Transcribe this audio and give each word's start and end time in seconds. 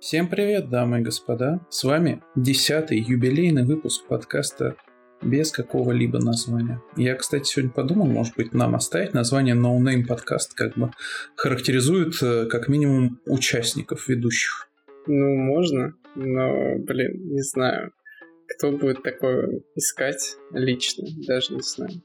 Всем 0.00 0.28
привет, 0.28 0.70
дамы 0.70 1.00
и 1.00 1.02
господа. 1.02 1.58
С 1.70 1.82
вами 1.82 2.22
десятый 2.36 3.00
юбилейный 3.00 3.64
выпуск 3.64 4.06
подкаста 4.06 4.76
без 5.22 5.50
какого-либо 5.50 6.20
названия. 6.20 6.80
Я, 6.96 7.16
кстати, 7.16 7.48
сегодня 7.48 7.72
подумал, 7.72 8.06
может 8.06 8.36
быть, 8.36 8.54
нам 8.54 8.76
оставить 8.76 9.12
название 9.12 9.56
No 9.56 9.76
Name 9.80 10.06
Podcast, 10.08 10.54
как 10.54 10.78
бы 10.78 10.92
характеризует 11.34 12.14
э, 12.22 12.46
как 12.46 12.68
минимум 12.68 13.20
участников 13.26 14.06
ведущих. 14.06 14.70
Ну, 15.08 15.34
можно, 15.34 15.94
но, 16.14 16.76
блин, 16.78 17.32
не 17.32 17.42
знаю. 17.42 17.90
Кто 18.46 18.70
будет 18.70 19.02
такое 19.02 19.62
искать 19.74 20.36
лично, 20.52 21.08
даже 21.26 21.54
не 21.54 21.62
знаю. 21.62 22.00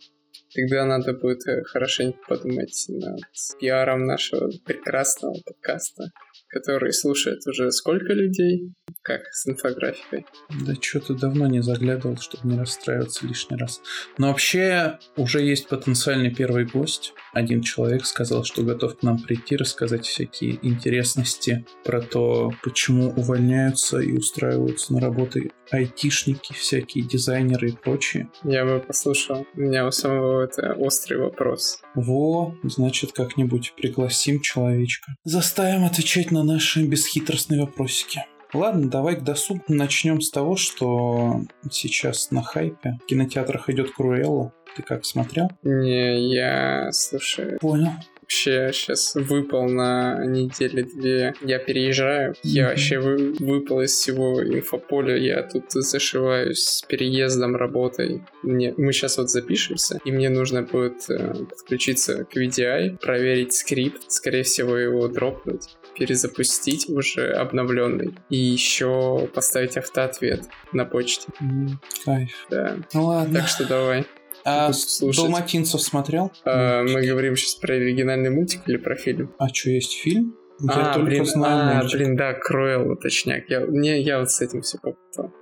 Тогда 0.56 0.86
надо 0.86 1.14
будет 1.14 1.48
э, 1.48 1.62
хорошенько 1.62 2.18
подумать 2.28 2.86
над 2.88 3.22
пиаром 3.60 4.06
нашего 4.08 4.50
прекрасного 4.66 5.36
подкаста 5.46 6.06
который 6.54 6.94
слушает 6.94 7.46
уже 7.48 7.72
сколько 7.72 8.14
людей? 8.14 8.72
Как 9.02 9.22
с 9.32 9.48
инфографикой? 9.48 10.26
Да 10.66 10.76
что-то 10.80 11.16
давно 11.16 11.48
не 11.48 11.62
заглядывал, 11.62 12.18
чтобы 12.18 12.48
не 12.48 12.60
расстраиваться 12.60 13.26
лишний 13.26 13.58
раз. 13.58 13.82
Но 14.18 14.28
вообще 14.28 15.00
уже 15.18 15.42
есть 15.42 15.68
потенциальный 15.68 16.34
первый 16.34 16.66
гость. 16.66 17.14
Один 17.34 17.62
человек 17.62 18.06
сказал, 18.06 18.44
что 18.44 18.64
готов 18.64 19.00
к 19.00 19.04
нам 19.04 19.22
прийти, 19.22 19.58
рассказать 19.58 20.06
всякие 20.06 20.60
интересности 20.62 21.66
про 21.84 22.02
то, 22.02 22.54
почему 22.64 23.10
увольняются 23.10 24.00
и 24.00 24.14
устраиваются 24.14 24.94
на 24.94 25.02
работы 25.02 25.52
айтишники, 25.74 26.54
всякие 26.54 27.04
дизайнеры 27.06 27.70
и 27.70 27.76
прочие. 27.76 28.30
Я 28.44 28.66
бы 28.66 28.80
послушал. 28.80 29.46
У 29.56 29.60
меня 29.60 29.88
у 29.88 29.92
самого 29.92 30.42
это 30.44 30.74
острый 30.74 31.18
вопрос. 31.18 31.82
Во, 31.96 32.56
значит, 32.64 33.12
как-нибудь 33.14 33.74
пригласим 33.76 34.42
человечка. 34.42 35.16
Заставим 35.24 35.86
отвечать 35.86 36.32
на 36.32 36.44
наши 36.44 36.86
бесхитростные 36.86 37.62
вопросики. 37.62 38.22
Ладно, 38.54 38.88
давай 38.88 39.16
к 39.16 39.24
досугу. 39.24 39.64
Начнем 39.68 40.22
с 40.22 40.30
того, 40.30 40.56
что 40.56 41.42
сейчас 41.72 42.30
на 42.30 42.44
хайпе 42.44 43.00
в 43.04 43.06
кинотеатрах 43.08 43.70
идет 43.70 43.92
Круэлла. 43.92 44.54
Ты 44.76 44.84
как 44.84 45.06
смотрел? 45.06 45.50
Не, 45.64 46.34
я, 46.34 46.92
слушай... 46.92 47.58
Понял 47.60 47.94
вообще 48.24 48.72
сейчас 48.74 49.16
выпал 49.16 49.68
на 49.68 50.26
неделе 50.26 50.84
две. 50.84 51.34
Я 51.42 51.60
переезжаю. 51.60 52.36
Я 52.44 52.70
вообще 52.70 53.00
вы, 53.00 53.34
выпал 53.40 53.82
из 53.82 53.92
всего 53.92 54.42
инфополя. 54.44 55.18
Я 55.18 55.44
тут 55.44 55.72
зашиваюсь 55.72 56.64
с 56.64 56.82
переездом, 56.84 57.56
работой. 57.56 58.24
Мне, 58.42 58.74
мы 58.78 58.94
сейчас 58.94 59.18
вот 59.18 59.30
запишемся, 59.30 60.00
и 60.06 60.12
мне 60.12 60.30
нужно 60.30 60.64
будет 60.64 61.10
э, 61.10 61.34
подключиться 61.50 62.26
к 62.26 62.36
VDI, 62.36 62.98
проверить 62.98 63.54
скрипт, 63.54 64.12
скорее 64.12 64.44
всего 64.44 64.78
его 64.78 65.08
дропнуть 65.08 65.78
перезапустить 65.96 66.90
уже 66.90 67.34
обновленный 67.34 68.16
и 68.30 68.36
еще 68.36 69.30
поставить 69.34 69.78
автоответ 69.78 70.42
на 70.72 70.86
почте. 70.86 71.28
Mm, 71.40 71.74
кайф. 72.04 72.48
Да. 72.50 72.78
Ну 72.94 73.06
ладно. 73.06 73.42
Так 73.42 73.48
что 73.48 73.68
давай. 73.68 74.06
А 74.46 74.72
Далматинцев 75.02 75.82
смотрел? 75.82 76.32
А, 76.46 76.84
мы 76.84 77.06
говорим 77.06 77.36
сейчас 77.36 77.56
про 77.56 77.76
оригинальный 77.76 78.30
мультик 78.30 78.62
или 78.68 78.78
про 78.78 78.96
фильм? 78.96 79.34
А 79.38 79.48
что, 79.50 79.70
есть 79.70 79.94
фильм? 79.94 80.36
Я 80.60 80.92
а, 80.92 80.94
только 80.94 81.08
блин, 81.08 81.26
знаю 81.26 81.82
а, 81.82 81.90
блин, 81.90 82.16
да, 82.16 82.34
Круэлла, 82.34 82.96
точняк. 82.96 83.50
Я, 83.50 83.66
не, 83.68 84.02
я 84.02 84.20
вот 84.20 84.32
с 84.32 84.42
этим 84.42 84.62
все 84.62 84.78
попутал. 84.78 85.34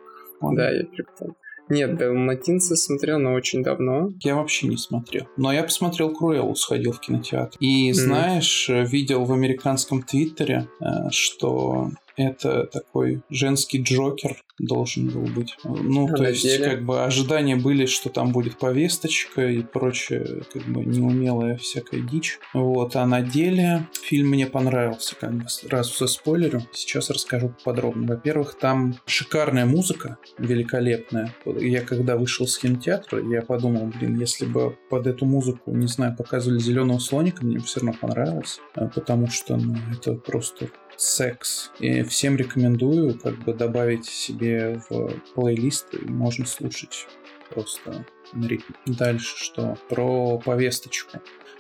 Да, 0.42 0.72
я 0.72 0.84
перепутал. 0.84 1.36
Нет, 1.70 1.98
Далматинца 1.98 2.76
смотрел, 2.76 3.18
но 3.20 3.34
очень 3.34 3.64
давно. 3.64 4.10
Я 4.20 4.36
вообще 4.36 4.68
не 4.68 4.78
смотрел. 4.78 5.28
Но 5.38 5.54
я 5.54 5.64
посмотрел 5.64 6.14
Круэллу, 6.14 6.54
сходил 6.56 6.92
в 6.92 7.00
кинотеатр. 7.00 7.58
И, 7.62 7.94
знаешь, 7.94 8.70
mm. 8.70 8.88
видел 8.88 9.24
в 9.24 9.32
американском 9.32 10.04
твиттере, 10.04 10.68
э, 10.82 11.10
что 11.12 11.92
это 12.30 12.66
такой 12.66 13.22
женский 13.30 13.82
Джокер 13.82 14.44
должен 14.62 15.10
был 15.10 15.24
быть. 15.24 15.58
Ну, 15.64 16.08
а 16.08 16.16
то 16.16 16.24
есть, 16.24 16.44
деле? 16.44 16.66
как 16.66 16.86
бы 16.86 17.04
ожидания 17.04 17.56
были, 17.56 17.86
что 17.86 18.10
там 18.10 18.32
будет 18.32 18.58
повесточка 18.58 19.48
и 19.48 19.62
прочее, 19.62 20.44
как 20.54 20.64
бы 20.66 20.86
неумелая 20.86 21.58
всякая 21.58 22.02
дичь. 22.02 22.40
Вот, 22.54 22.96
а 22.96 23.06
на 23.06 23.22
деле 23.22 23.88
фильм 24.04 24.30
мне 24.30 24.48
понравился, 24.48 25.16
как 25.16 25.34
бы 25.34 25.50
сразу 25.50 25.94
со 25.94 26.08
спойлерю. 26.08 26.62
Сейчас 26.74 27.10
расскажу 27.10 27.54
подробно. 27.64 28.08
Во-первых, 28.08 28.58
там 28.58 28.96
шикарная 29.06 29.66
музыка, 29.66 30.18
великолепная. 30.38 31.34
Я 31.46 31.82
когда 31.82 32.18
вышел 32.18 32.48
с 32.48 32.58
кинотеатра, 32.58 33.22
я 33.28 33.42
подумал, 33.42 33.88
блин, 33.88 34.20
если 34.20 34.46
бы 34.46 34.78
под 34.90 35.08
эту 35.08 35.26
музыку, 35.26 35.72
не 35.72 35.88
знаю, 35.88 36.16
показывали 36.16 36.60
зеленого 36.60 37.00
слоника, 37.00 37.46
мне 37.46 37.58
бы 37.58 37.66
все 37.66 37.80
равно 37.80 37.96
понравилось, 38.00 38.60
а, 38.76 38.88
потому 38.88 39.28
что, 39.28 39.58
ну, 39.58 39.76
это 39.92 40.14
просто 40.14 40.70
секс. 41.02 41.72
И 41.80 42.04
всем 42.04 42.38
рекомендую 42.38 43.18
как 43.18 43.38
бы 43.40 43.54
добавить 43.54 44.06
себе 44.06 44.82
в 44.90 45.10
плейлист, 45.34 45.94
и 45.94 46.06
можно 46.06 46.46
слушать 46.46 47.08
просто 47.50 48.06
на 48.34 48.48
ритме. 48.48 48.76
Дальше 48.86 49.36
что? 49.38 49.78
Про 49.90 50.38
повесточку. 50.40 51.20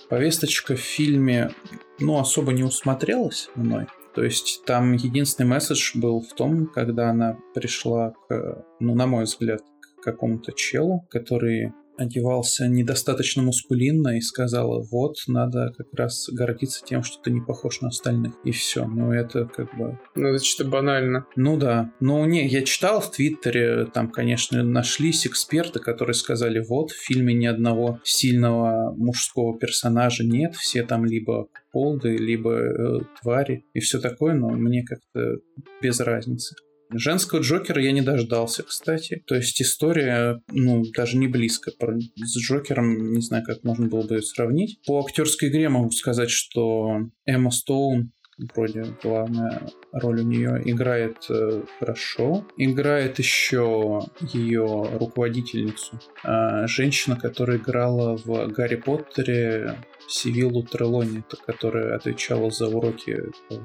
Повесточка 0.09 0.75
в 0.75 0.79
фильме, 0.79 1.51
ну, 1.99 2.19
особо 2.19 2.51
не 2.51 2.63
усмотрелась 2.63 3.49
мной. 3.55 3.87
То 4.13 4.23
есть 4.23 4.63
там 4.65 4.93
единственный 4.93 5.47
месседж 5.47 5.97
был 5.97 6.21
в 6.21 6.33
том, 6.33 6.67
когда 6.67 7.09
она 7.09 7.37
пришла 7.55 8.11
к, 8.27 8.65
ну, 8.79 8.93
на 8.93 9.07
мой 9.07 9.23
взгляд, 9.23 9.61
к 9.61 10.03
какому-то 10.03 10.51
челу, 10.51 11.07
который 11.09 11.71
одевался 12.01 12.67
недостаточно 12.67 13.41
мускулинно 13.43 14.17
и 14.17 14.21
сказала, 14.21 14.81
вот, 14.91 15.15
надо 15.27 15.73
как 15.77 15.87
раз 15.93 16.29
гордиться 16.31 16.83
тем, 16.85 17.03
что 17.03 17.21
ты 17.21 17.31
не 17.31 17.41
похож 17.41 17.81
на 17.81 17.89
остальных. 17.89 18.33
И 18.43 18.51
все. 18.51 18.85
Ну, 18.85 19.11
это 19.11 19.45
как 19.45 19.75
бы... 19.77 19.99
Ну, 20.15 20.27
это 20.27 20.43
что-то 20.43 20.69
банально. 20.69 21.25
Ну, 21.35 21.57
да. 21.57 21.91
Ну, 21.99 22.25
не, 22.25 22.47
я 22.47 22.63
читал 22.63 23.01
в 23.01 23.11
Твиттере, 23.11 23.85
там, 23.85 24.09
конечно, 24.11 24.63
нашлись 24.63 25.25
эксперты, 25.27 25.79
которые 25.79 26.13
сказали, 26.13 26.63
вот, 26.67 26.91
в 26.91 27.05
фильме 27.05 27.33
ни 27.33 27.45
одного 27.45 27.99
сильного 28.03 28.93
мужского 28.95 29.57
персонажа 29.57 30.23
нет, 30.23 30.55
все 30.55 30.83
там 30.83 31.05
либо 31.05 31.47
полды, 31.71 32.17
либо 32.17 32.51
э, 32.51 32.99
твари 33.21 33.65
и 33.73 33.79
все 33.79 33.99
такое, 33.99 34.33
но 34.33 34.49
мне 34.49 34.83
как-то 34.83 35.37
без 35.81 35.99
разницы. 35.99 36.55
Женского 36.93 37.39
Джокера 37.39 37.81
я 37.81 37.91
не 37.91 38.01
дождался, 38.01 38.63
кстати. 38.63 39.23
То 39.25 39.35
есть 39.35 39.61
история, 39.61 40.41
ну, 40.49 40.83
даже 40.95 41.17
не 41.17 41.27
близко. 41.27 41.71
С 42.17 42.37
Джокером 42.37 43.13
не 43.13 43.21
знаю, 43.21 43.43
как 43.45 43.63
можно 43.63 43.87
было 43.87 44.05
бы 44.05 44.15
ее 44.15 44.21
сравнить. 44.21 44.79
По 44.85 44.99
актерской 44.99 45.49
игре 45.49 45.69
могу 45.69 45.91
сказать, 45.91 46.29
что 46.29 47.09
Эмма 47.25 47.51
Стоун 47.51 48.11
вроде 48.55 48.85
главная 49.03 49.61
роль 49.91 50.21
у 50.21 50.23
нее 50.23 50.61
играет 50.65 51.17
э, 51.29 51.61
хорошо. 51.79 52.45
Играет 52.57 53.19
еще 53.19 54.01
ее 54.19 54.89
руководительницу, 54.99 55.99
э, 56.23 56.67
женщина, 56.67 57.15
которая 57.15 57.57
играла 57.57 58.17
в 58.17 58.47
Гарри 58.47 58.75
Поттере 58.75 59.75
Сивиллу 60.11 60.63
Трелони, 60.63 61.23
которая 61.45 61.95
отвечала 61.95 62.51
за 62.51 62.67
уроки 62.67 63.17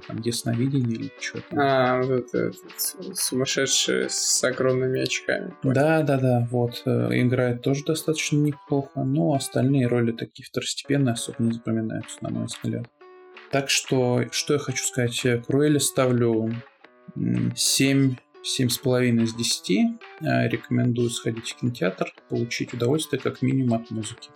там, 0.06 0.20
ясновидения 0.20 0.94
или 0.94 1.12
что-то. 1.18 1.56
А, 1.56 2.00
вот 2.00 2.10
это, 2.10 2.38
это 2.38 3.14
сумасшедшая 3.14 4.08
с 4.08 4.44
огромными 4.44 5.00
очками. 5.00 5.54
Да, 5.64 6.02
да, 6.02 6.18
да, 6.18 6.48
вот. 6.50 6.82
Э, 6.86 7.08
играет 7.12 7.62
тоже 7.62 7.84
достаточно 7.84 8.36
неплохо, 8.36 9.02
но 9.02 9.34
остальные 9.34 9.88
роли 9.88 10.12
такие 10.12 10.46
второстепенные 10.46 11.14
особо 11.14 11.42
не 11.42 11.52
запоминаются, 11.52 12.18
на 12.20 12.30
мой 12.30 12.46
взгляд. 12.46 12.86
Так 13.50 13.68
что, 13.68 14.24
что 14.30 14.54
я 14.54 14.60
хочу 14.60 14.84
сказать, 14.84 15.20
Круэля 15.46 15.80
ставлю 15.80 16.52
7 17.56 18.14
7,5 18.46 19.24
из 19.24 19.34
10. 19.34 19.78
Э, 20.20 20.48
рекомендую 20.48 21.10
сходить 21.10 21.50
в 21.50 21.56
кинотеатр, 21.56 22.14
получить 22.28 22.72
удовольствие 22.72 23.20
как 23.20 23.42
минимум 23.42 23.80
от 23.80 23.90
музыки. 23.90 24.30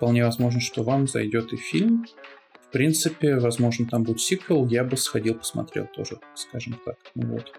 Вполне 0.00 0.24
возможно, 0.24 0.62
что 0.62 0.82
вам 0.82 1.06
зайдет 1.06 1.52
и 1.52 1.56
фильм. 1.56 2.06
В 2.62 2.72
принципе, 2.72 3.36
возможно, 3.36 3.86
там 3.86 4.02
будет 4.02 4.22
сиквел. 4.22 4.66
Я 4.66 4.82
бы 4.82 4.96
сходил, 4.96 5.34
посмотрел 5.34 5.88
тоже, 5.88 6.18
скажем 6.34 6.80
так. 6.86 6.96
Ну 7.14 7.32
вот. 7.32 7.52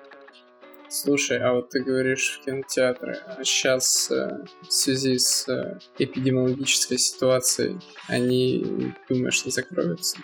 Слушай, 0.90 1.38
а 1.38 1.54
вот 1.54 1.70
ты 1.70 1.84
говоришь 1.84 2.40
в 2.40 2.46
кинотеатры, 2.46 3.20
а 3.28 3.44
сейчас 3.44 4.10
э, 4.10 4.44
в 4.68 4.74
связи 4.74 5.20
с 5.20 5.48
э, 5.50 5.78
эпидемиологической 6.00 6.98
ситуацией 6.98 7.78
они, 8.08 8.92
думаешь, 9.08 9.46
не 9.46 9.52
закроются 9.52 10.18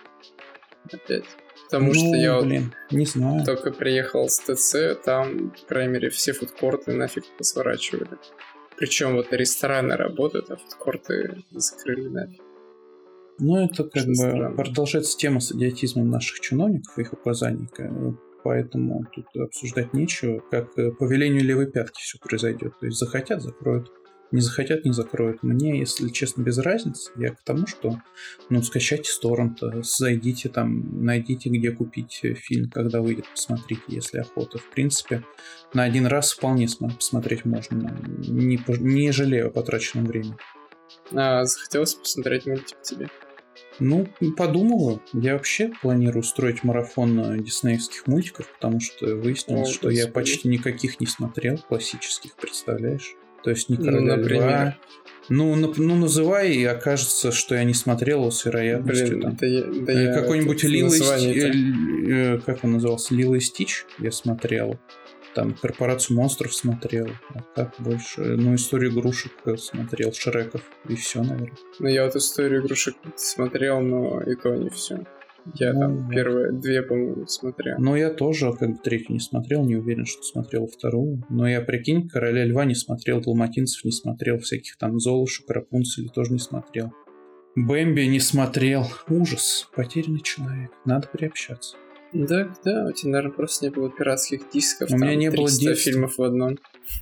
опять? 0.92 1.26
Потому 1.66 1.90
ну, 1.90 1.94
что 1.94 2.16
я 2.16 2.42
блин, 2.42 2.74
вот 2.90 2.98
не 2.98 3.06
знаю. 3.06 3.46
только 3.46 3.70
приехал 3.70 4.28
с 4.28 4.40
ТЦ, 4.40 5.00
там, 5.06 5.52
по 5.52 5.68
крайней 5.68 5.94
мере, 5.94 6.10
все 6.10 6.34
фудкорты 6.34 6.94
нафиг 6.94 7.26
посворачивали. 7.38 8.18
Причем 8.78 9.16
вот 9.16 9.28
рестораны 9.32 9.96
работают, 9.96 10.52
а 10.52 10.56
фудкорты 10.58 11.44
закрыли 11.52 12.08
нафиг. 12.08 12.42
Ну, 13.40 13.58
это 13.58 13.84
как 13.84 14.02
Что 14.02 14.08
бы 14.08 14.16
странно. 14.16 14.56
продолжается 14.56 15.18
тема 15.18 15.40
с 15.40 15.52
идиотизмом 15.52 16.10
наших 16.10 16.40
чиновников 16.40 16.98
и 16.98 17.02
их 17.02 17.14
указаний. 17.14 17.68
Поэтому 18.44 19.06
тут 19.14 19.26
обсуждать 19.36 19.94
нечего. 19.94 20.42
Как 20.52 20.74
по 20.74 21.04
велению 21.06 21.44
левой 21.44 21.70
пятки 21.70 22.02
все 22.02 22.18
произойдет. 22.20 22.74
То 22.80 22.86
есть 22.86 22.98
захотят, 22.98 23.42
закроют. 23.42 23.92
Не 24.32 24.42
захотят, 24.42 24.84
не 24.84 24.92
закроют. 24.92 25.42
Мне, 25.42 25.80
если 25.80 26.10
честно, 26.10 26.42
без 26.42 26.58
разницы. 26.58 27.12
Я 27.16 27.32
к 27.32 27.42
тому, 27.44 27.66
что, 27.66 28.02
ну, 28.50 28.62
скачайте 28.62 29.10
с 29.10 29.20
торрента, 29.20 29.82
зайдите 29.84 30.50
там, 30.50 31.04
найдите, 31.06 31.50
где 31.50 31.72
купить 31.72 32.22
фильм, 32.36 32.70
когда 32.70 33.02
выйдет, 33.02 33.26
посмотрите, 33.30 33.84
если 33.88 34.20
охота. 34.20 34.58
В 34.58 34.70
принципе, 34.70 35.24
на 35.74 35.84
один 35.84 36.06
раз 36.08 36.34
вполне 36.34 36.68
посмотреть 36.68 37.46
можно. 37.46 37.98
Не, 38.18 38.60
не 38.80 39.12
жалею 39.12 39.48
о 39.48 39.52
потраченном 39.52 40.06
времени. 40.06 40.36
А, 41.14 41.46
захотелось 41.46 41.96
посмотреть 41.96 42.46
мультик 42.46 42.82
тебе? 42.82 43.10
Ну, 43.80 44.08
подумала. 44.36 45.02
Я 45.14 45.34
вообще 45.34 45.72
планирую 45.82 46.22
устроить 46.22 46.64
марафон 46.64 47.44
диснеевских 47.44 48.08
мультиков, 48.08 48.52
потому 48.54 48.80
что 48.80 49.16
выяснилось, 49.16 49.70
О, 49.70 49.74
что 49.74 49.90
я 49.90 50.08
почти 50.08 50.48
никаких 50.48 51.00
не 51.00 51.08
смотрел 51.08 51.58
классических, 51.58 52.36
представляешь? 52.36 53.16
То 53.48 53.52
есть 53.52 53.70
не 53.70 53.78
Короля 53.78 54.00
ну, 54.02 54.16
например. 54.18 54.44
Льва. 54.44 54.78
Ну, 55.30 55.56
ну, 55.56 55.74
ну, 55.78 55.96
называй, 55.96 56.52
и 56.52 56.66
окажется, 56.66 57.32
что 57.32 57.56
я 57.56 57.64
не 57.64 57.74
смотрел 57.74 58.20
его 58.20 58.30
с 58.30 58.44
вероятностью. 58.44 59.08
Блин, 59.08 59.22
там. 59.22 59.36
Да 59.38 59.48
я, 59.48 59.62
да 59.64 59.94
э, 59.94 60.14
Какой-нибудь 60.14 60.64
Лила 60.64 61.18
и 61.18 62.12
э, 62.12 62.40
Как 62.46 62.66
он 62.66 62.74
назывался? 62.74 63.16
Лила 63.16 63.38
и 63.38 63.40
Стич 63.40 63.86
я 64.00 64.12
смотрел. 64.12 64.78
Там 65.34 65.54
Корпорацию 65.54 66.18
монстров 66.18 66.54
смотрел. 66.54 67.08
А 67.34 67.40
так 67.56 67.74
больше. 67.80 68.20
Ну, 68.20 68.54
историю 68.54 68.92
игрушек 68.92 69.32
смотрел, 69.58 70.12
Шреков. 70.12 70.64
И 70.90 70.98
все, 70.98 71.24
наверное. 71.24 71.58
Ну, 71.80 71.88
я 71.88 72.04
вот 72.04 72.18
историю 72.18 72.62
игрушек 72.62 72.96
смотрел, 73.16 73.80
но 73.80 74.22
и 74.24 74.36
то 74.36 74.54
не 74.54 74.70
все. 74.70 75.06
Я 75.56 75.74
ну, 75.74 75.80
там 75.80 76.10
первые 76.10 76.52
две, 76.52 76.82
по-моему, 76.82 77.28
смотрел. 77.28 77.78
Ну, 77.80 77.96
я 77.96 78.10
тоже, 78.10 78.52
как 78.54 78.70
бы, 78.70 78.78
третью 78.78 79.14
не 79.14 79.20
смотрел, 79.20 79.66
не 79.66 79.76
уверен, 79.76 80.06
что 80.06 80.22
смотрел 80.24 80.68
вторую. 80.68 81.24
Но 81.30 81.48
я, 81.48 81.62
прикинь, 81.62 82.08
Короля 82.08 82.46
Льва 82.46 82.66
не 82.66 82.76
смотрел, 82.76 83.22
Далматинцев 83.22 83.84
не 83.86 83.92
смотрел, 83.92 84.40
всяких 84.40 84.78
там 84.78 85.00
Золушек, 85.00 85.50
Рапунцель 85.50 86.10
тоже 86.10 86.34
не 86.34 86.40
смотрел. 86.40 86.92
Бэмби 87.56 88.02
не 88.02 88.20
смотрел. 88.20 88.86
Ужас. 89.10 89.68
Потерянный 89.76 90.22
человек. 90.22 90.72
Надо 90.86 91.08
приобщаться. 91.08 91.76
Да, 92.14 92.54
да, 92.64 92.86
у 92.88 92.92
тебя, 92.92 93.12
наверное, 93.12 93.36
просто 93.36 93.66
не 93.66 93.72
было 93.72 93.90
пиратских 93.90 94.50
дисков. 94.54 94.92
У 94.92 94.98
меня 94.98 95.16
не 95.16 95.30
было 95.30 95.50
детства. 95.50 95.74
фильмов 95.74 96.18
в 96.18 96.24
одном. 96.24 96.58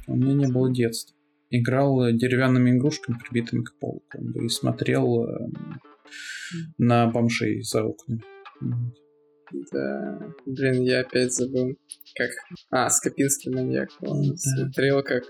У 0.07 0.15
меня 0.15 0.33
не 0.33 0.47
было 0.47 0.71
детства. 0.71 1.15
Играл 1.49 2.11
деревянными 2.11 2.71
игрушками, 2.71 3.17
прибитыми 3.17 3.63
к 3.63 3.77
полу, 3.79 4.03
и 4.41 4.47
смотрел 4.49 5.25
э, 5.25 5.47
на 6.77 7.07
бомжей 7.07 7.61
за 7.61 7.83
окнами. 7.83 8.21
Да, 9.71 10.19
блин, 10.45 10.81
я 10.83 11.01
опять 11.01 11.33
забыл, 11.33 11.77
как... 12.15 12.31
А, 12.71 12.89
Скопинский 12.89 13.51
маньяк. 13.51 13.89
Он 14.01 14.29
да. 14.29 14.35
смотрел, 14.35 15.03
как 15.03 15.23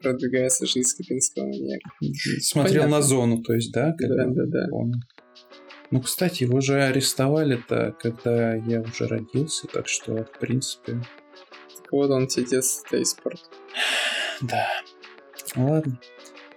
продвигается 0.00 0.64
жизнь 0.66 0.88
Скопинского 0.88 1.46
маньяка. 1.46 1.90
Смотрел 2.40 2.84
Понятно. 2.84 2.96
на 2.96 3.02
зону, 3.02 3.42
то 3.42 3.54
есть, 3.54 3.72
да? 3.72 3.94
Да, 3.98 4.26
да, 4.26 4.44
да. 4.46 4.68
Он... 4.70 4.92
Ну, 5.90 6.00
кстати, 6.00 6.44
его 6.44 6.60
же 6.60 6.82
арестовали-то, 6.82 7.96
когда 7.98 8.54
я 8.54 8.82
уже 8.82 9.06
родился, 9.06 9.66
так 9.66 9.88
что, 9.88 10.24
в 10.24 10.38
принципе... 10.38 11.02
Так 11.82 11.92
вот 11.92 12.10
он 12.10 12.26
тебе 12.26 12.46
детство-то 12.46 13.02
испортил. 13.02 13.48
Да. 14.42 14.66
Ладно. 15.56 15.98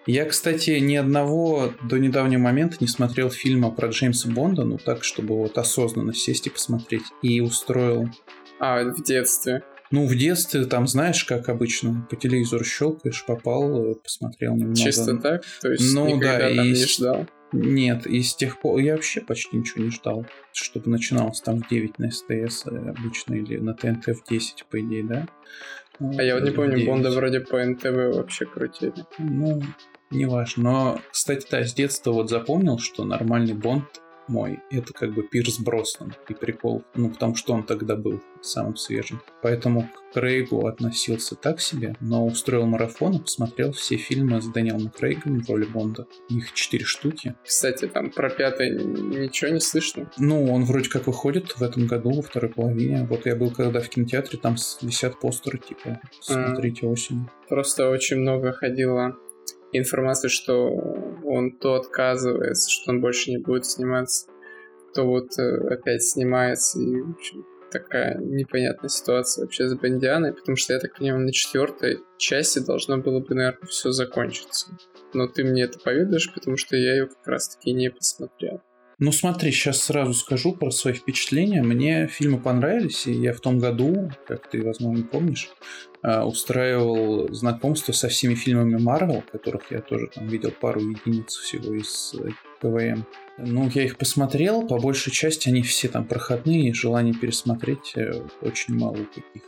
Я, 0.07 0.25
кстати, 0.25 0.71
ни 0.80 0.95
одного 0.95 1.74
до 1.83 1.98
недавнего 1.98 2.39
момента 2.39 2.77
не 2.80 2.88
смотрел 2.88 3.30
фильма 3.30 3.69
про 3.69 3.89
Джеймса 3.89 4.30
Бонда, 4.30 4.63
ну 4.63 4.77
так, 4.77 5.03
чтобы 5.03 5.38
вот 5.38 5.57
осознанно 5.57 6.13
сесть 6.13 6.48
и 6.48 6.50
посмотреть. 6.50 7.03
И 7.21 7.39
устроил... 7.39 8.09
А, 8.59 8.83
в 8.83 9.03
детстве. 9.03 9.63
Ну, 9.92 10.07
в 10.07 10.15
детстве, 10.15 10.65
там, 10.65 10.88
знаешь, 10.88 11.24
как 11.25 11.50
обычно, 11.50 12.07
по 12.09 12.15
телевизору 12.15 12.63
щелкаешь, 12.63 13.25
попал, 13.25 13.95
посмотрел 13.95 14.56
немного. 14.56 14.77
Чисто 14.77 15.18
так? 15.18 15.44
То 15.62 15.71
есть 15.71 15.94
ну, 15.94 16.18
да, 16.19 16.50
и... 16.50 16.57
не 16.57 16.75
ждал? 16.75 17.27
Нет, 17.51 18.07
и 18.07 18.21
с 18.21 18.33
тех 18.33 18.62
пор 18.62 18.80
я 18.80 18.94
вообще 18.95 19.19
почти 19.19 19.57
ничего 19.57 19.83
не 19.83 19.92
ждал, 19.92 20.25
чтобы 20.53 20.89
начиналось 20.89 21.42
там 21.42 21.62
в 21.62 21.68
9 21.68 22.00
на 22.00 22.09
СТС 22.09 22.65
э, 22.65 22.94
обычно 22.98 23.33
или 23.33 23.57
на 23.57 23.74
ТНТ 23.74 24.06
в 24.07 24.30
10, 24.30 24.65
по 24.69 24.80
идее, 24.80 25.03
да? 25.03 25.27
А 26.00 26.24
я 26.24 26.36
вот 26.36 26.45
не 26.45 26.51
помню, 26.51 26.77
9. 26.77 26.88
Бонда 26.88 27.12
вроде 27.12 27.42
по 27.42 27.63
НТВ 27.63 28.15
вообще 28.15 28.45
крутили. 28.45 28.94
Ну, 29.19 29.62
Неважно. 30.12 30.63
Но, 30.63 31.02
кстати, 31.12 31.48
да, 31.50 31.63
с 31.63 31.74
детства 31.74 32.12
вот 32.12 32.30
запомнил, 32.30 32.78
что 32.80 33.04
нормальный 33.04 33.54
Бонд 33.54 34.02
мой, 34.31 34.60
это 34.72 34.94
как 34.94 35.13
бы 35.13 35.24
Пирс 35.24 35.60
Броснан. 35.60 36.16
И 36.30 36.34
прикол, 36.34 36.84
ну, 36.96 37.10
потому 37.10 37.36
что 37.36 37.54
он 37.54 37.63
тогда 37.63 37.96
был 37.96 38.22
самым 38.42 38.75
свежим. 38.75 39.22
Поэтому 39.42 39.84
к 39.84 40.13
Крейгу 40.13 40.66
относился 40.68 41.36
так 41.36 41.60
себе, 41.60 41.96
но 42.00 42.25
устроил 42.25 42.66
марафон 42.66 43.16
и 43.18 43.19
посмотрел 43.19 43.72
все 43.74 43.98
фильмы 43.98 44.42
с 44.42 44.48
Дэниелом 44.48 44.90
Крейгом 44.90 45.42
в 45.42 45.50
роли 45.50 45.66
Бонда. 45.66 46.08
Их 46.30 46.54
четыре 46.54 46.86
штуки. 46.86 47.36
Кстати, 47.44 47.88
там 47.88 48.10
про 48.10 48.30
пятый 48.30 48.72
ничего 48.72 49.52
не 49.52 49.60
слышно? 49.60 50.10
Ну, 50.18 50.52
он 50.52 50.63
вроде 50.63 50.90
как 50.90 51.08
выходит 51.08 51.52
в 51.58 51.62
этом 51.62 51.88
году, 51.88 52.12
во 52.12 52.22
второй 52.22 52.52
половине. 52.52 53.06
Вот 53.10 53.25
я 53.25 53.36
был 53.36 53.52
когда 53.52 53.81
в 53.81 53.90
кинотеатре, 53.90 54.40
там 54.40 54.56
висят 54.81 55.19
постеры, 55.19 55.60
типа, 55.60 56.00
смотрите 56.19 56.88
а, 56.88 56.90
осенью. 56.90 57.30
Просто 57.50 57.90
очень 57.90 58.18
много 58.18 58.54
ходило 58.54 59.18
информацию, 59.73 60.29
что 60.29 60.69
он 61.23 61.57
то 61.57 61.75
отказывается, 61.75 62.69
что 62.69 62.91
он 62.91 63.01
больше 63.01 63.31
не 63.31 63.38
будет 63.38 63.65
сниматься, 63.65 64.27
то 64.94 65.03
вот 65.03 65.38
э, 65.39 65.73
опять 65.73 66.03
снимается, 66.03 66.79
и 66.79 67.01
в 67.01 67.12
общем, 67.12 67.45
такая 67.71 68.18
непонятная 68.18 68.89
ситуация 68.89 69.44
вообще 69.44 69.68
с 69.68 69.73
Бондианой, 69.73 70.33
потому 70.33 70.57
что, 70.57 70.73
я 70.73 70.79
так 70.79 70.97
понимаю, 70.97 71.25
на 71.25 71.31
четвертой 71.31 72.00
части 72.18 72.59
должно 72.59 72.97
было 72.97 73.19
бы, 73.19 73.33
наверное, 73.33 73.68
все 73.68 73.91
закончиться. 73.91 74.77
Но 75.13 75.27
ты 75.27 75.44
мне 75.44 75.63
это 75.63 75.79
поведаешь, 75.79 76.33
потому 76.33 76.57
что 76.57 76.75
я 76.75 76.94
ее 76.94 77.07
как 77.07 77.25
раз-таки 77.25 77.71
не 77.71 77.89
посмотрел. 77.89 78.62
Ну 79.01 79.12
смотри, 79.12 79.51
сейчас 79.51 79.81
сразу 79.81 80.13
скажу 80.13 80.53
про 80.53 80.69
свои 80.69 80.94
впечатления. 80.94 81.63
Мне 81.63 82.06
фильмы 82.06 82.39
понравились, 82.39 83.07
и 83.07 83.12
я 83.12 83.33
в 83.33 83.39
том 83.39 83.57
году, 83.57 84.12
как 84.27 84.48
ты, 84.48 84.63
возможно, 84.63 85.03
помнишь, 85.03 85.50
э, 86.03 86.21
устраивал 86.21 87.33
знакомство 87.33 87.94
со 87.94 88.09
всеми 88.09 88.36
фильмами 88.36 88.80
Марвел, 88.80 89.24
которых 89.31 89.71
я 89.71 89.81
тоже 89.81 90.07
там 90.13 90.27
видел 90.27 90.51
пару 90.51 90.81
единиц 90.81 91.36
всего 91.36 91.74
из 91.74 92.13
э, 92.13 92.30
КВМ. 92.62 93.07
Ну, 93.39 93.71
я 93.74 93.86
их 93.86 93.98
посмотрел, 93.98 94.68
по 94.68 94.77
большей 94.77 95.12
части 95.12 95.50
они 95.50 95.63
все 95.63 95.88
там 95.88 96.06
проходные, 96.06 96.71
желание 96.75 97.15
пересмотреть 97.15 97.94
э, 97.95 98.21
очень 98.42 98.75
мало 98.75 98.98
каких 98.98 99.42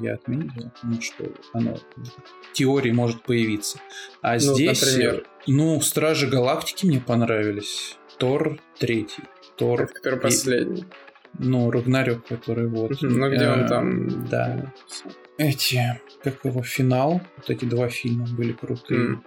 я 0.00 0.14
отметил, 0.14 0.72
ну, 0.82 1.00
что 1.00 1.24
оно 1.52 1.76
в 1.76 2.52
теории 2.52 2.90
может 2.90 3.22
появиться. 3.22 3.78
А 4.22 4.34
ну, 4.34 4.40
здесь, 4.40 4.82
например? 4.82 5.26
ну, 5.46 5.80
Стражи 5.80 6.26
Галактики 6.26 6.84
мне 6.86 7.00
понравились. 7.00 7.96
Тор 8.18 8.58
третий. 8.78 9.22
Тор... 9.56 9.86
Который 9.86 10.20
последний. 10.20 10.84
Ну, 11.38 11.70
Рагнарёк, 11.70 12.26
который 12.26 12.68
вот. 12.68 13.00
Ну, 13.00 13.30
где 13.30 13.48
он 13.48 13.66
там... 13.66 14.26
Да. 14.28 14.72
Эти, 15.36 16.00
как 16.24 16.44
его, 16.44 16.62
финал, 16.62 17.20
вот 17.36 17.50
эти 17.50 17.64
два 17.64 17.88
фильма 17.88 18.26
были 18.36 18.52
крутые. 18.52 19.20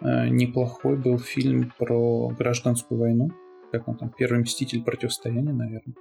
Неплохой 0.00 0.96
был 0.96 1.18
фильм 1.18 1.72
про 1.78 2.28
гражданскую 2.28 3.00
войну. 3.00 3.30
Как 3.72 3.88
он 3.88 3.96
там? 3.96 4.12
Первый 4.16 4.42
мститель 4.42 4.84
противостояния, 4.84 5.52
наверное. 5.52 5.94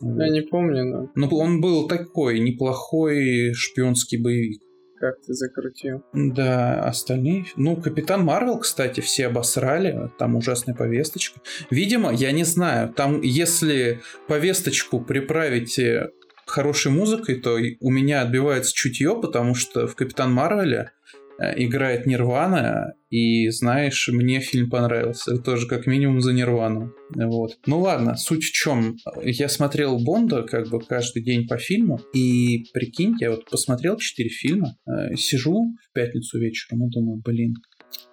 Вот. 0.00 0.20
Я 0.20 0.28
не 0.30 0.40
помню, 0.40 0.84
но... 0.84 1.10
Ну, 1.14 1.28
он 1.36 1.60
был 1.60 1.86
такой 1.88 2.40
неплохой 2.40 3.52
шпионский 3.52 4.20
боевик. 4.20 4.62
Как 5.00 5.20
ты 5.20 5.32
закрутил. 5.32 6.02
Да, 6.12 6.82
остальные... 6.84 7.46
Ну, 7.56 7.76
Капитан 7.76 8.24
Марвел, 8.24 8.58
кстати, 8.58 9.00
все 9.00 9.26
обосрали. 9.26 10.10
Там 10.18 10.36
ужасная 10.36 10.74
повесточка. 10.74 11.40
Видимо, 11.70 12.12
я 12.12 12.32
не 12.32 12.44
знаю, 12.44 12.92
там 12.92 13.20
если 13.20 14.00
повесточку 14.26 15.00
приправить 15.00 15.78
э, 15.78 16.10
хорошей 16.46 16.90
музыкой, 16.90 17.36
то 17.36 17.58
у 17.80 17.90
меня 17.90 18.22
отбивается 18.22 18.72
чутье, 18.74 19.20
потому 19.20 19.54
что 19.54 19.86
в 19.86 19.94
Капитан 19.94 20.32
Марвеле 20.32 20.92
играет 21.38 22.06
Нирвана, 22.06 22.94
и 23.10 23.48
знаешь, 23.50 24.08
мне 24.12 24.40
фильм 24.40 24.68
понравился, 24.68 25.38
тоже 25.38 25.66
как 25.66 25.86
минимум 25.86 26.20
за 26.20 26.32
Нирвану. 26.32 26.92
Вот. 27.14 27.58
Ну 27.66 27.80
ладно, 27.80 28.16
суть 28.16 28.44
в 28.44 28.52
чем? 28.52 28.96
Я 29.22 29.48
смотрел 29.48 29.98
Бонда 29.98 30.42
как 30.42 30.68
бы 30.68 30.80
каждый 30.80 31.22
день 31.22 31.46
по 31.46 31.56
фильму, 31.58 32.00
и 32.12 32.64
прикинь, 32.72 33.14
я 33.20 33.30
вот 33.30 33.48
посмотрел 33.48 33.96
четыре 33.96 34.28
фильма, 34.28 34.74
э, 34.86 35.14
сижу 35.16 35.74
в 35.88 35.92
пятницу 35.94 36.38
вечером 36.38 36.86
и 36.86 36.90
думаю, 36.90 37.22
блин, 37.24 37.54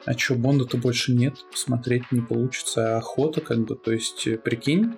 а 0.06 0.14
чё, 0.14 0.36
Бонда-то 0.36 0.78
больше 0.78 1.12
нет, 1.12 1.34
посмотреть 1.52 2.04
не 2.12 2.22
получится, 2.22 2.96
а 2.96 2.98
охота 3.00 3.42
как 3.42 3.66
бы, 3.66 3.76
то 3.76 3.92
есть, 3.92 4.28
э, 4.28 4.38
прикинь, 4.38 4.94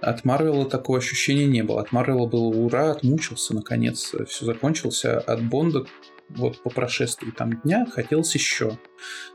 от 0.00 0.24
Марвела 0.24 0.64
такого 0.64 0.98
ощущения 0.98 1.46
не 1.46 1.62
было. 1.62 1.80
От 1.80 1.92
Марвела 1.92 2.26
было 2.26 2.46
ура, 2.46 2.90
отмучился, 2.90 3.54
наконец, 3.54 4.14
все 4.28 4.44
закончилось. 4.44 5.04
А 5.04 5.18
от 5.18 5.48
Бонда 5.48 5.86
вот 6.28 6.62
по 6.62 6.70
прошествии 6.70 7.30
там 7.30 7.60
дня 7.60 7.86
хотелось 7.86 8.34
еще. 8.34 8.78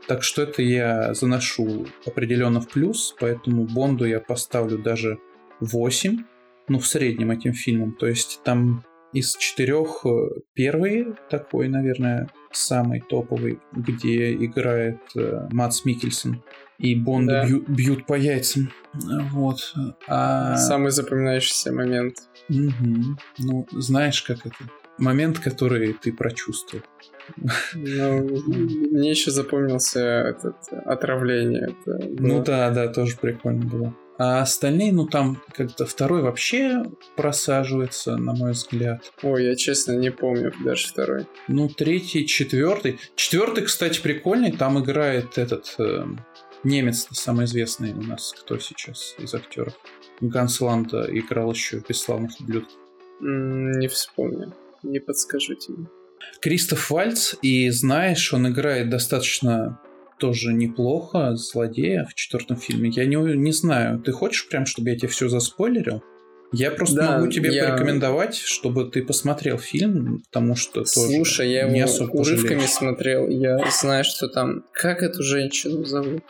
Так 0.06 0.22
что 0.22 0.42
это 0.42 0.62
я 0.62 1.14
заношу 1.14 1.86
определенно 2.06 2.60
в 2.60 2.68
плюс, 2.68 3.14
поэтому 3.18 3.64
Бонду 3.64 4.04
я 4.04 4.20
поставлю 4.20 4.78
даже 4.78 5.18
8, 5.60 6.24
ну, 6.68 6.78
в 6.78 6.86
среднем 6.86 7.30
этим 7.30 7.52
фильмом. 7.54 7.92
То 7.92 8.06
есть 8.06 8.40
там 8.44 8.84
из 9.12 9.36
четырех 9.36 10.04
э, 10.04 10.40
первый 10.54 11.14
такой, 11.28 11.68
наверное, 11.68 12.28
самый 12.50 13.00
топовый, 13.00 13.60
где 13.72 14.34
играет 14.34 15.00
э, 15.16 15.48
Мац 15.50 15.84
Микельсон 15.84 16.42
и 16.78 16.94
Бонда 16.94 17.42
да. 17.42 17.46
бью, 17.46 17.64
бьют 17.68 18.06
по 18.06 18.14
яйцам. 18.14 18.70
Вот. 18.92 19.74
А... 20.08 20.56
Самый 20.56 20.90
запоминающийся 20.90 21.72
момент. 21.72 22.16
Угу. 22.48 23.18
Ну, 23.38 23.66
знаешь, 23.72 24.22
как 24.22 24.46
это? 24.46 24.56
Момент, 25.02 25.40
который 25.40 25.94
ты 25.94 26.12
прочувствовал. 26.12 26.84
Ну, 27.74 28.20
мне 28.90 29.10
еще 29.10 29.32
запомнился 29.32 30.00
этот 30.00 30.56
отравление. 30.86 31.74
Это 31.74 31.98
ну 32.20 32.42
да, 32.42 32.70
да, 32.70 32.86
тоже 32.86 33.16
прикольно 33.20 33.64
было. 33.64 33.96
А 34.18 34.42
остальные, 34.42 34.92
ну 34.92 35.06
там 35.06 35.42
как-то 35.56 35.86
второй 35.86 36.22
вообще 36.22 36.84
просаживается, 37.16 38.16
на 38.16 38.32
мой 38.32 38.52
взгляд. 38.52 39.12
Ой, 39.24 39.46
я 39.46 39.56
честно 39.56 39.96
не 39.96 40.12
помню 40.12 40.52
даже 40.64 40.86
второй. 40.86 41.26
Ну, 41.48 41.68
третий, 41.68 42.24
четвертый. 42.24 43.00
Четвертый, 43.16 43.64
кстати, 43.64 44.00
прикольный. 44.00 44.52
Там 44.52 44.80
играет 44.80 45.36
этот 45.36 45.74
э, 45.78 46.04
немец, 46.62 47.08
самый 47.10 47.46
известный 47.46 47.92
у 47.92 48.02
нас, 48.02 48.32
кто 48.38 48.58
сейчас 48.58 49.16
из 49.18 49.34
актеров. 49.34 49.74
Гансланда 50.20 51.08
играл 51.10 51.50
еще 51.50 51.80
в 51.80 51.88
«Бесславных 51.88 52.38
ублюдках». 52.38 52.78
Не 53.20 53.88
вспомню, 53.88 54.52
не 54.82 55.00
подскажите 55.00 55.72
мне. 55.72 55.86
Кристоф 56.40 56.90
Вальц, 56.90 57.34
и 57.42 57.68
знаешь, 57.70 58.32
он 58.32 58.48
играет 58.48 58.90
достаточно 58.90 59.80
тоже 60.18 60.52
неплохо, 60.52 61.34
злодея 61.34 62.06
в 62.08 62.14
четвертом 62.14 62.56
фильме. 62.56 62.90
Я 62.90 63.06
не, 63.06 63.16
не 63.16 63.52
знаю, 63.52 64.00
ты 64.00 64.12
хочешь 64.12 64.48
прям, 64.48 64.66
чтобы 64.66 64.90
я 64.90 64.96
тебе 64.96 65.08
все 65.08 65.28
заспойлерил? 65.28 66.02
Я 66.52 66.70
просто 66.70 66.96
да, 66.96 67.18
могу 67.18 67.30
тебе 67.30 67.52
я... 67.52 67.70
порекомендовать, 67.70 68.36
чтобы 68.36 68.88
ты 68.90 69.02
посмотрел 69.02 69.58
фильм, 69.58 70.22
потому 70.30 70.54
что 70.54 70.84
Слушай, 70.84 71.50
я 71.50 71.66
его 71.66 72.04
урывками 72.12 72.60
пожалеешь. 72.60 72.70
смотрел. 72.70 73.28
Я 73.28 73.58
знаю, 73.70 74.04
что 74.04 74.28
там... 74.28 74.64
Как 74.72 75.02
эту 75.02 75.22
женщину 75.22 75.84
зовут? 75.84 76.22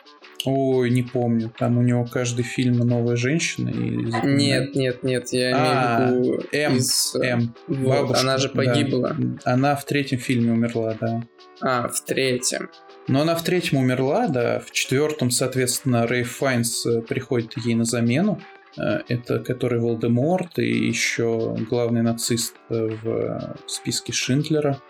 Ой, 0.45 0.89
не 0.89 1.03
помню. 1.03 1.51
Там 1.57 1.77
у 1.77 1.81
него 1.81 2.05
каждый 2.05 2.43
фильм 2.43 2.77
новая 2.79 3.15
женщина. 3.15 3.69
И 3.69 3.89
нет, 4.25 4.75
нет, 4.75 5.03
нет, 5.03 5.29
я 5.31 5.51
а, 5.55 6.09
имею 6.09 6.21
в 6.21 6.25
виду 6.25 6.47
М, 6.51 6.77
из... 6.77 7.15
М. 7.15 7.55
Вот, 7.67 7.87
Бабушка, 7.87 8.21
она 8.21 8.37
же 8.37 8.49
погибла. 8.49 9.15
Да. 9.17 9.53
Она 9.53 9.75
в 9.75 9.85
третьем 9.85 10.19
фильме 10.19 10.51
умерла, 10.51 10.97
да. 10.99 11.23
А, 11.61 11.87
в 11.87 12.01
третьем. 12.01 12.69
Но 13.07 13.21
она 13.21 13.35
в 13.35 13.43
третьем 13.43 13.77
умерла, 13.77 14.27
да. 14.27 14.59
В 14.59 14.71
четвертом, 14.71 15.31
соответственно, 15.31 16.07
Рэй 16.07 16.23
Файнс 16.23 16.85
э, 16.85 17.01
приходит 17.01 17.53
ей 17.57 17.75
на 17.75 17.85
замену. 17.85 18.41
Э, 18.77 19.01
это 19.07 19.39
который 19.39 19.79
Волдеморт 19.79 20.59
и 20.59 20.87
еще 20.87 21.55
главный 21.69 22.01
нацист 22.01 22.55
э, 22.69 22.89
в 23.01 23.55
списке 23.67 24.13
Шиндлера. 24.13 24.81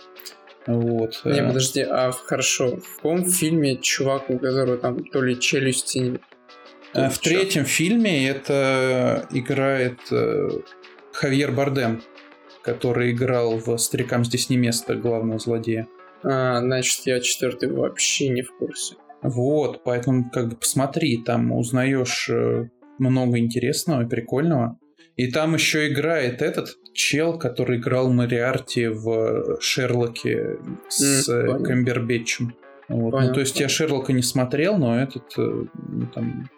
Вот. 0.67 1.22
Не, 1.25 1.39
э. 1.39 1.48
подожди, 1.48 1.82
а 1.82 2.12
хорошо, 2.12 2.77
в 2.77 2.96
каком 2.98 3.29
фильме 3.29 3.77
чувак, 3.77 4.29
у 4.29 4.39
которого 4.39 4.77
там 4.77 5.03
то 5.03 5.22
ли 5.22 5.39
челюсти... 5.39 6.20
А 6.93 7.10
в 7.10 7.17
третьем 7.17 7.65
фильме 7.65 8.29
это 8.29 9.27
играет 9.32 10.00
э, 10.12 10.48
Хавьер 11.12 11.51
Бардем, 11.51 12.03
который 12.62 13.12
играл 13.12 13.58
в 13.58 13.77
«Старикам 13.77 14.24
здесь 14.24 14.50
не 14.50 14.58
место» 14.58 14.96
главного 14.96 15.39
злодея. 15.39 15.88
А, 16.24 16.60
значит, 16.60 17.01
я 17.05 17.20
четвертый 17.20 17.72
вообще 17.72 18.29
не 18.29 18.43
в 18.43 18.55
курсе. 18.58 18.96
Вот, 19.24 19.84
поэтому 19.84 20.29
как 20.29 20.50
бы 20.50 20.55
посмотри, 20.55 21.17
там 21.24 21.51
узнаешь 21.51 22.29
э, 22.29 22.70
много 23.00 23.39
интересного 23.39 24.03
и 24.03 24.08
прикольного. 24.08 24.77
И 25.15 25.32
там 25.32 25.53
еще 25.53 25.91
играет 25.91 26.41
этот 26.41 26.77
чел, 26.93 27.38
который 27.38 27.77
играл 27.77 28.12
Мариарти 28.12 28.88
в 28.88 29.60
Шерлоке 29.62 30.58
с 30.89 31.29
mm, 31.29 31.63
Камбербэтчем. 31.63 32.55
Вот. 32.89 33.13
ну, 33.13 33.34
то 33.34 33.39
есть 33.39 33.60
я 33.60 33.70
Шерлока 33.70 34.12
не 34.12 34.22
смотрел, 34.22 34.77
но 34.77 35.00
этот 35.00 35.24
э, 35.38 35.65
ну, 35.88 36.08
там 36.13 36.50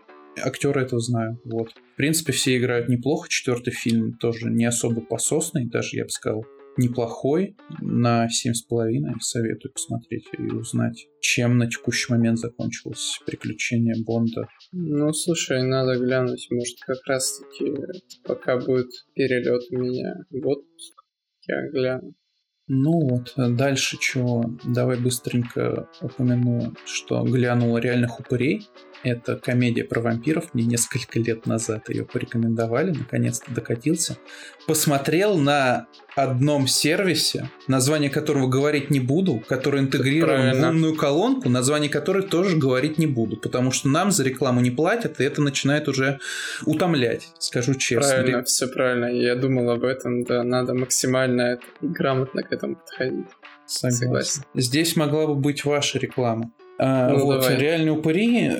актера 0.41 0.81
этого 0.81 0.99
знаю. 0.99 1.39
Вот. 1.45 1.71
В 1.71 1.97
принципе, 1.97 2.33
все 2.33 2.57
играют 2.57 2.89
неплохо. 2.89 3.29
Четвертый 3.29 3.71
фильм 3.71 4.13
тоже 4.13 4.49
не 4.49 4.65
особо 4.65 5.01
пососный, 5.01 5.65
даже 5.65 5.97
я 5.97 6.03
бы 6.03 6.09
сказал 6.09 6.45
неплохой 6.77 7.55
на 7.81 8.27
7,5. 8.27 9.19
Советую 9.19 9.73
посмотреть 9.73 10.25
и 10.37 10.41
узнать, 10.41 11.07
чем 11.21 11.57
на 11.57 11.69
текущий 11.69 12.11
момент 12.11 12.39
закончилось 12.39 13.19
приключение 13.25 13.95
Бонда. 14.05 14.47
Ну, 14.71 15.13
слушай, 15.13 15.61
надо 15.63 15.97
глянуть. 15.97 16.47
Может, 16.51 16.77
как 16.85 16.97
раз-таки 17.07 17.73
пока 18.23 18.57
будет 18.57 18.89
перелет 19.13 19.63
у 19.71 19.77
меня 19.77 20.15
в 20.29 20.47
отпуск, 20.47 20.93
я 21.47 21.69
гляну. 21.71 22.13
Ну 22.67 23.07
вот, 23.07 23.33
дальше 23.37 23.97
чего? 23.99 24.43
Давай 24.65 24.99
быстренько 24.99 25.87
упомяну, 26.01 26.73
что 26.85 27.23
глянул 27.23 27.77
реальных 27.77 28.19
упырей. 28.19 28.67
Это 29.03 29.35
комедия 29.35 29.83
про 29.83 30.01
вампиров. 30.01 30.53
Мне 30.53 30.65
несколько 30.65 31.19
лет 31.19 31.45
назад 31.45 31.89
ее 31.89 32.05
порекомендовали. 32.05 32.91
Наконец-то 32.91 33.51
докатился. 33.51 34.17
Посмотрел 34.67 35.37
на 35.37 35.87
одном 36.15 36.67
сервисе, 36.67 37.49
название 37.67 38.09
которого 38.09 38.47
говорить 38.47 38.89
не 38.89 38.99
буду, 38.99 39.43
который 39.47 39.81
интегрирован 39.81 40.59
в 40.59 40.69
умную 40.69 40.95
колонку, 40.95 41.49
название 41.49 41.89
которой 41.89 42.23
тоже 42.23 42.57
говорить 42.57 42.97
не 42.97 43.05
буду, 43.05 43.37
потому 43.37 43.71
что 43.71 43.89
нам 43.89 44.11
за 44.11 44.23
рекламу 44.23 44.61
не 44.61 44.71
платят, 44.71 45.19
и 45.19 45.23
это 45.23 45.41
начинает 45.41 45.87
уже 45.87 46.19
утомлять, 46.65 47.27
скажу 47.39 47.75
честно. 47.75 48.15
Правильно, 48.15 48.43
все 48.43 48.67
правильно. 48.67 49.05
Я 49.05 49.35
думал 49.35 49.69
об 49.69 49.83
этом, 49.83 50.23
да, 50.23 50.43
надо 50.43 50.73
максимально 50.73 51.59
грамотно 51.81 52.43
к 52.43 52.51
этому 52.51 52.77
подходить. 52.77 53.27
Согласен. 53.65 53.97
Согласен. 53.97 54.43
Здесь 54.53 54.95
могла 54.95 55.27
бы 55.27 55.35
быть 55.35 55.65
ваша 55.65 55.99
реклама. 55.99 56.51
А, 56.77 57.09
ну, 57.09 57.25
вот, 57.25 57.41
давай. 57.41 57.57
реальные 57.57 57.91
упыри. 57.93 58.51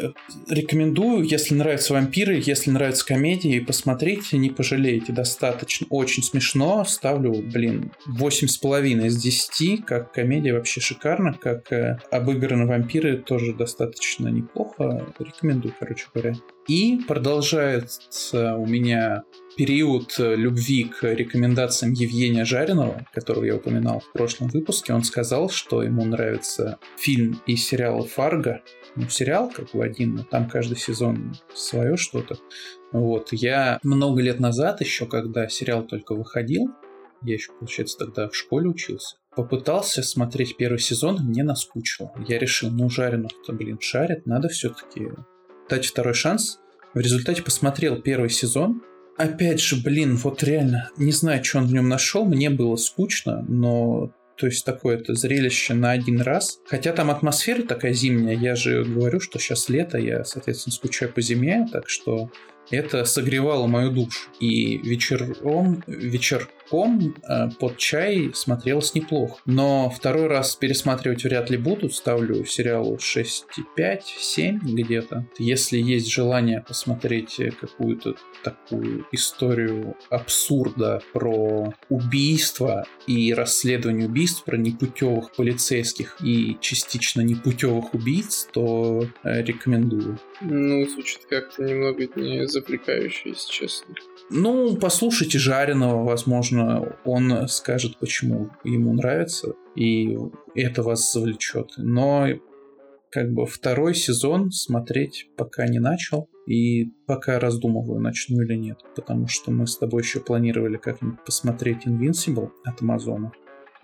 Рекомендую, 0.50 1.24
если 1.24 1.53
нравятся 1.53 1.93
вампиры, 1.93 2.41
если 2.43 2.72
нравятся 2.72 3.05
комедии, 3.05 3.60
посмотрите, 3.60 4.38
не 4.38 4.50
пожалеете. 4.50 5.12
Достаточно, 5.12 5.88
очень 5.89 6.24
смешно. 6.24 6.86
Ставлю, 6.86 7.34
блин, 7.34 7.91
8,5 8.07 9.05
из 9.05 9.22
10. 9.22 9.86
Как 9.86 10.13
комедия 10.13 10.53
вообще 10.53 10.79
шикарно. 10.79 11.34
Как 11.34 11.72
э, 11.72 12.00
обыграны 12.12 12.65
вампиры 12.65 13.17
тоже 13.17 13.53
достаточно 13.53 14.29
неплохо. 14.29 15.05
Рекомендую, 15.19 15.74
короче 15.77 16.05
говоря. 16.13 16.36
И 16.67 17.00
продолжается 17.07 18.55
у 18.55 18.65
меня 18.65 19.24
период 19.56 20.16
э, 20.20 20.36
любви 20.36 20.86
к 20.86 21.04
рекомендациям 21.04 21.94
Евгения 21.94 22.46
Жареного, 22.46 23.06
которого 23.14 23.44
я 23.44 23.56
упоминал 23.56 24.00
в 24.00 24.12
прошлом 24.12 24.50
выпуске, 24.50 24.94
он 24.94 25.04
сказал, 25.04 25.50
что 25.50 25.82
ему 25.84 26.06
нравится 26.06 26.80
фильм 26.98 27.42
и 27.46 27.56
сериал 27.56 28.06
«Фарго». 28.06 28.62
Ну, 28.96 29.10
сериал 29.10 29.52
как 29.54 29.72
бы 29.72 29.84
один, 29.84 30.16
но 30.16 30.24
там 30.24 30.50
каждый 30.50 30.78
сезон 30.78 31.36
свое 31.54 31.98
что-то. 31.98 32.38
Вот. 32.92 33.30
Я 33.34 33.80
много 33.84 34.22
лет 34.22 34.40
назад, 34.40 34.80
еще 34.82 35.06
когда 35.06 35.50
сериал 35.50 35.84
только 35.84 36.16
выходил, 36.16 36.70
я 37.22 37.34
еще, 37.34 37.52
получается, 37.54 37.98
тогда 37.98 38.30
в 38.30 38.36
школе 38.36 38.70
учился, 38.70 39.18
попытался 39.36 40.04
смотреть 40.04 40.58
первый 40.58 40.80
сезон, 40.80 41.18
мне 41.24 41.44
наскучило. 41.44 42.14
Я 42.28 42.38
решил, 42.40 42.70
ну, 42.70 42.90
Жаренов-то, 42.90 43.52
блин, 43.52 43.80
шарит, 43.82 44.26
надо 44.26 44.48
все-таки 44.48 45.10
дать 45.70 45.86
второй 45.86 46.14
шанс. 46.14 46.60
В 46.94 47.00
результате 47.00 47.42
посмотрел 47.42 48.02
первый 48.02 48.30
сезон, 48.30 48.82
Опять 49.17 49.62
же, 49.62 49.77
блин, 49.81 50.17
вот 50.17 50.43
реально, 50.43 50.89
не 50.98 51.12
знаю, 51.12 51.43
что 51.43 51.60
он 51.60 51.67
в 51.67 51.74
нем 51.74 51.88
нашел, 51.88 52.25
мне 52.25 52.50
было 52.50 52.75
скучно, 52.75 53.45
но 53.48 54.12
то 54.38 54.48
есть 54.48 54.65
такое-то 54.65 55.13
зрелище 55.13 55.74
на 55.74 55.91
один 55.91 56.19
раз. 56.19 56.60
Хотя 56.65 56.91
там 56.91 57.10
атмосфера 57.10 57.63
такая 57.63 57.93
зимняя, 57.93 58.38
я 58.38 58.55
же 58.55 58.84
говорю, 58.84 59.22
что 59.22 59.39
сейчас 59.39 59.69
лето, 59.69 59.98
я, 59.98 60.25
соответственно, 60.25 60.74
скучаю 60.74 61.13
по 61.13 61.22
зиме, 61.22 61.65
так 61.72 61.88
что 61.88 62.29
это 62.72 63.05
согревало 63.05 63.67
мою 63.67 63.91
душу. 63.91 64.29
И 64.39 64.77
вечером, 64.77 65.84
вечерком 65.88 67.15
э, 67.27 67.50
под 67.60 67.77
чай 67.77 68.31
смотрелось 68.34 68.93
неплохо. 68.95 69.39
Но 69.45 69.89
второй 69.89 70.27
раз 70.27 70.55
пересматривать 70.55 71.24
вряд 71.24 71.50
ли 71.50 71.57
буду. 71.57 71.89
Ставлю 71.89 72.45
сериалу 72.45 72.95
6,5, 72.95 74.00
7 74.17 74.60
где-то. 74.60 75.27
Если 75.38 75.77
есть 75.77 76.12
желание 76.12 76.63
посмотреть 76.67 77.39
какую-то 77.60 78.15
такую 78.43 79.05
историю 79.12 79.95
абсурда 80.10 81.01
про 81.13 81.74
убийство 81.89 82.86
и 83.07 83.34
расследование 83.34 84.07
убийств, 84.07 84.43
про 84.43 84.57
непутевых 84.57 85.31
полицейских 85.31 86.17
и 86.22 86.57
частично 86.62 87.22
непутевых 87.22 87.93
убийц, 87.93 88.48
то 88.53 89.07
э, 89.24 89.43
рекомендую. 89.43 90.19
Ну, 90.41 90.88
звучит 90.88 91.25
как-то 91.29 91.63
немного 91.63 92.07
не 92.15 92.48
завлекающе, 92.60 93.30
если 93.30 93.52
честно. 93.52 93.96
Ну, 94.30 94.76
послушайте 94.78 95.38
Жареного, 95.38 96.04
возможно, 96.04 96.98
он 97.06 97.48
скажет, 97.48 97.98
почему 98.00 98.50
ему 98.64 98.94
нравится, 98.94 99.54
и 99.76 100.18
это 100.56 100.84
вас 100.84 101.12
завлечет. 101.12 101.72
Но 101.78 102.28
как 103.12 103.32
бы 103.32 103.46
второй 103.46 103.96
сезон 103.96 104.52
смотреть 104.52 105.30
пока 105.38 105.68
не 105.68 105.80
начал. 105.80 106.30
И 106.48 106.92
пока 107.08 107.40
раздумываю, 107.40 108.00
начну 108.00 108.42
или 108.42 108.56
нет. 108.56 108.80
Потому 108.96 109.28
что 109.28 109.52
мы 109.52 109.66
с 109.66 109.78
тобой 109.78 110.04
еще 110.04 110.20
планировали 110.20 110.78
как-нибудь 110.78 111.24
посмотреть 111.26 111.88
Invincible 111.88 112.50
от 112.66 112.82
Амазона. 112.82 113.32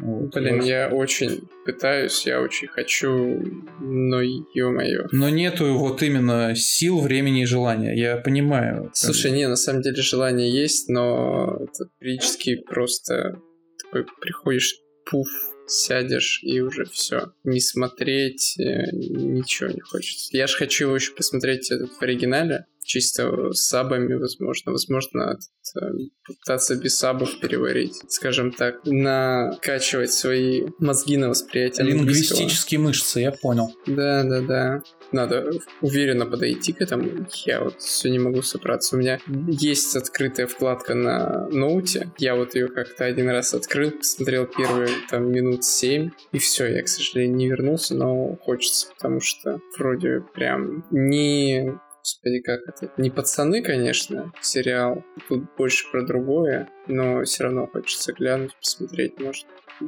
Вот, 0.01 0.33
Блин, 0.33 0.61
я 0.61 0.89
очень 0.89 1.47
пытаюсь, 1.65 2.25
я 2.25 2.41
очень 2.41 2.67
хочу, 2.67 3.41
но 3.79 4.21
ё-моё. 4.21 5.07
Но 5.11 5.29
нету 5.29 5.73
вот 5.75 6.01
именно 6.01 6.55
сил, 6.55 6.99
времени 6.99 7.43
и 7.43 7.45
желания, 7.45 7.93
я 7.95 8.17
понимаю. 8.17 8.89
Слушай, 8.93 9.31
не, 9.31 9.47
на 9.47 9.55
самом 9.55 9.81
деле 9.81 10.01
желание 10.01 10.51
есть, 10.51 10.89
но 10.89 11.57
это 11.61 11.89
периодически 11.99 12.55
просто 12.55 13.39
такой 13.83 14.05
приходишь, 14.19 14.75
пуф, 15.09 15.27
сядешь 15.67 16.41
и 16.43 16.59
уже 16.61 16.85
все. 16.85 17.33
Не 17.43 17.59
смотреть, 17.59 18.55
э, 18.59 18.91
ничего 18.91 19.69
не 19.69 19.81
хочется. 19.81 20.35
Я 20.35 20.47
же 20.47 20.57
хочу 20.57 20.85
его 20.85 20.95
еще 20.95 21.13
посмотреть 21.13 21.71
этот 21.71 21.91
в 21.91 22.01
оригинале, 22.01 22.65
чисто 22.83 23.51
с 23.53 23.67
сабами, 23.67 24.13
возможно. 24.15 24.71
Возможно, 24.71 25.37
этот, 25.37 25.83
э, 25.83 26.07
пытаться 26.25 26.75
без 26.75 26.97
сабов 26.97 27.39
переварить, 27.39 28.01
скажем 28.09 28.51
так, 28.51 28.85
накачивать 28.85 30.11
свои 30.11 30.63
мозги 30.79 31.17
на 31.17 31.29
восприятие 31.29 31.87
Лингвистические 31.87 32.79
мышцы, 32.79 33.19
я 33.19 33.31
понял. 33.31 33.73
Да, 33.85 34.23
да, 34.23 34.41
да. 34.41 34.83
Надо 35.11 35.51
уверенно 35.81 36.25
подойти 36.25 36.71
к 36.71 36.81
этому. 36.81 37.27
Я 37.45 37.63
вот 37.63 37.81
все 37.81 38.09
не 38.09 38.19
могу 38.19 38.41
собраться. 38.41 38.95
У 38.95 38.99
меня 38.99 39.19
есть 39.47 39.95
открытая 39.95 40.47
вкладка 40.47 40.93
на 40.93 41.47
ноуте. 41.49 42.11
Я 42.17 42.35
вот 42.35 42.55
ее 42.55 42.69
как-то 42.69 43.05
один 43.05 43.29
раз 43.29 43.53
открыл, 43.53 43.91
посмотрел 43.91 44.45
первые 44.45 44.89
там 45.09 45.29
минут 45.29 45.65
семь, 45.65 46.11
и 46.31 46.39
все, 46.39 46.67
я, 46.67 46.81
к 46.83 46.87
сожалению, 46.87 47.35
не 47.35 47.49
вернулся, 47.49 47.95
но 47.95 48.37
хочется, 48.37 48.87
потому 48.95 49.19
что 49.19 49.59
вроде 49.77 50.23
прям 50.33 50.85
не 50.91 51.73
Господи, 52.03 52.39
как 52.39 52.61
это? 52.67 52.91
Не 52.97 53.11
пацаны, 53.11 53.61
конечно, 53.61 54.33
сериал. 54.41 55.03
Тут 55.29 55.43
больше 55.55 55.85
про 55.91 56.03
другое, 56.03 56.67
но 56.87 57.23
все 57.23 57.43
равно 57.43 57.67
хочется 57.67 58.11
глянуть, 58.13 58.55
посмотреть, 58.55 59.19
может, 59.19 59.45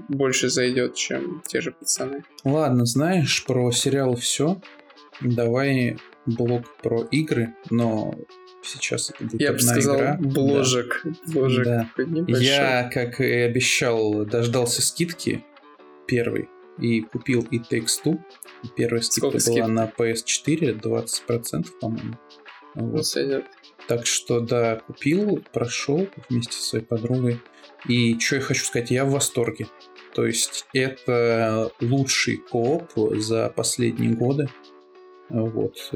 больше 0.09 0.49
зайдет, 0.49 0.93
чем 0.93 1.41
те 1.47 1.59
же 1.61 1.71
пацаны. 1.71 2.23
Ладно, 2.43 2.85
знаешь, 2.85 3.43
про 3.45 3.71
сериал 3.71 4.15
все. 4.15 4.61
Давай 5.21 5.97
блог 6.27 6.63
про 6.81 7.03
игры, 7.11 7.55
но 7.71 8.13
сейчас 8.61 9.09
это 9.09 9.23
будет 9.23 9.41
Я 9.41 9.53
бы 9.53 9.59
сказал, 9.59 9.97
игра. 9.97 10.17
бложек. 10.19 11.01
Да. 11.03 11.33
Бложек 11.33 11.65
да. 11.65 11.89
Я, 12.27 12.89
как 12.93 13.19
и 13.21 13.31
обещал, 13.33 14.23
дождался 14.25 14.81
скидки 14.81 15.43
первый 16.07 16.47
и 16.77 17.01
купил 17.01 17.41
и 17.51 17.59
Takes 17.59 18.03
Two. 18.03 18.19
Первая 18.75 19.01
скидка 19.01 19.37
была 19.49 19.67
на 19.67 19.85
PS4, 19.85 20.79
20%, 20.79 21.67
по-моему. 21.79 22.15
Вот. 22.75 23.05
Сойдет. 23.05 23.45
Так 23.87 24.05
что, 24.05 24.39
да, 24.39 24.77
купил, 24.77 25.43
прошел 25.51 26.07
вместе 26.29 26.53
со 26.53 26.63
своей 26.63 26.85
подругой. 26.85 27.41
И 27.87 28.17
что 28.19 28.35
я 28.37 28.41
хочу 28.41 28.63
сказать, 28.63 28.91
я 28.91 29.05
в 29.05 29.11
восторге. 29.11 29.67
То 30.13 30.25
есть 30.25 30.65
это 30.73 31.71
лучший 31.81 32.37
кооп 32.37 32.91
за 32.95 33.49
последние 33.49 34.13
годы. 34.13 34.47
Вот. 35.29 35.91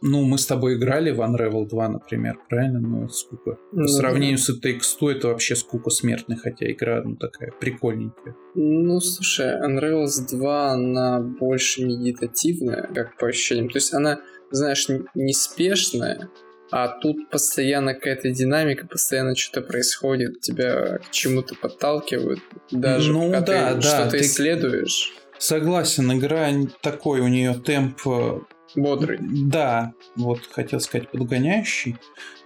Ну, 0.00 0.24
мы 0.24 0.38
с 0.38 0.46
тобой 0.46 0.76
играли 0.76 1.10
в 1.10 1.20
Unravel 1.20 1.68
2, 1.68 1.88
например, 1.88 2.38
правильно? 2.48 2.78
Ну, 2.78 3.04
это 3.04 3.12
скука. 3.12 3.58
Ну, 3.72 3.82
По 3.82 3.88
сравнению 3.88 4.38
с 4.38 4.48
It 4.50 4.62
Takes 4.62 4.98
Two, 5.00 5.10
это 5.10 5.28
вообще 5.28 5.56
скука 5.56 5.90
смертная, 5.90 6.36
хотя 6.36 6.70
игра, 6.70 7.02
ну, 7.04 7.16
такая 7.16 7.50
прикольненькая. 7.50 8.36
Ну, 8.54 9.00
слушай, 9.00 9.60
Unravel 9.60 10.06
2, 10.30 10.70
она 10.70 11.20
больше 11.20 11.84
медитативная, 11.84 12.88
как 12.94 13.16
по 13.16 13.26
ощущениям. 13.26 13.68
То 13.68 13.78
есть 13.78 13.92
она, 13.92 14.20
знаешь, 14.52 14.86
неспешная, 15.14 16.30
а 16.70 16.88
тут 16.88 17.30
постоянно 17.30 17.94
какая-то 17.94 18.30
динамика, 18.30 18.86
постоянно 18.86 19.34
что-то 19.34 19.66
происходит, 19.66 20.40
тебя 20.40 20.98
к 20.98 21.10
чему-то 21.10 21.54
подталкивают, 21.54 22.40
даже 22.70 23.12
ну, 23.12 23.26
пока 23.28 23.40
да, 23.40 23.68
ты 23.70 23.74
да, 23.76 23.80
что-то 23.80 24.10
ты... 24.10 24.20
исследуешь. 24.20 25.14
Согласен, 25.38 26.12
игра 26.12 26.50
такой, 26.82 27.20
у 27.20 27.28
нее 27.28 27.54
темп 27.54 28.00
э, 28.06 28.40
Бодрый. 28.74 29.18
Да, 29.20 29.94
вот 30.16 30.40
хотел 30.50 30.80
сказать 30.80 31.10
подгоняющий. 31.10 31.96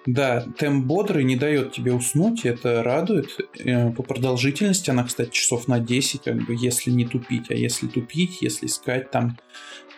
Да, 0.06 0.44
темп 0.58 0.86
бодрый, 0.86 1.24
не 1.24 1.36
дает 1.36 1.72
тебе 1.72 1.92
уснуть, 1.92 2.44
это 2.44 2.82
радует. 2.82 3.38
Э, 3.58 3.90
по 3.92 4.02
продолжительности 4.02 4.90
она, 4.90 5.04
кстати, 5.04 5.30
часов 5.30 5.68
на 5.68 5.78
10, 5.78 6.22
как 6.22 6.44
бы, 6.44 6.56
если 6.58 6.90
не 6.90 7.04
тупить. 7.04 7.50
А 7.50 7.54
если 7.54 7.86
тупить, 7.86 8.42
если 8.42 8.66
искать 8.66 9.10
там, 9.10 9.38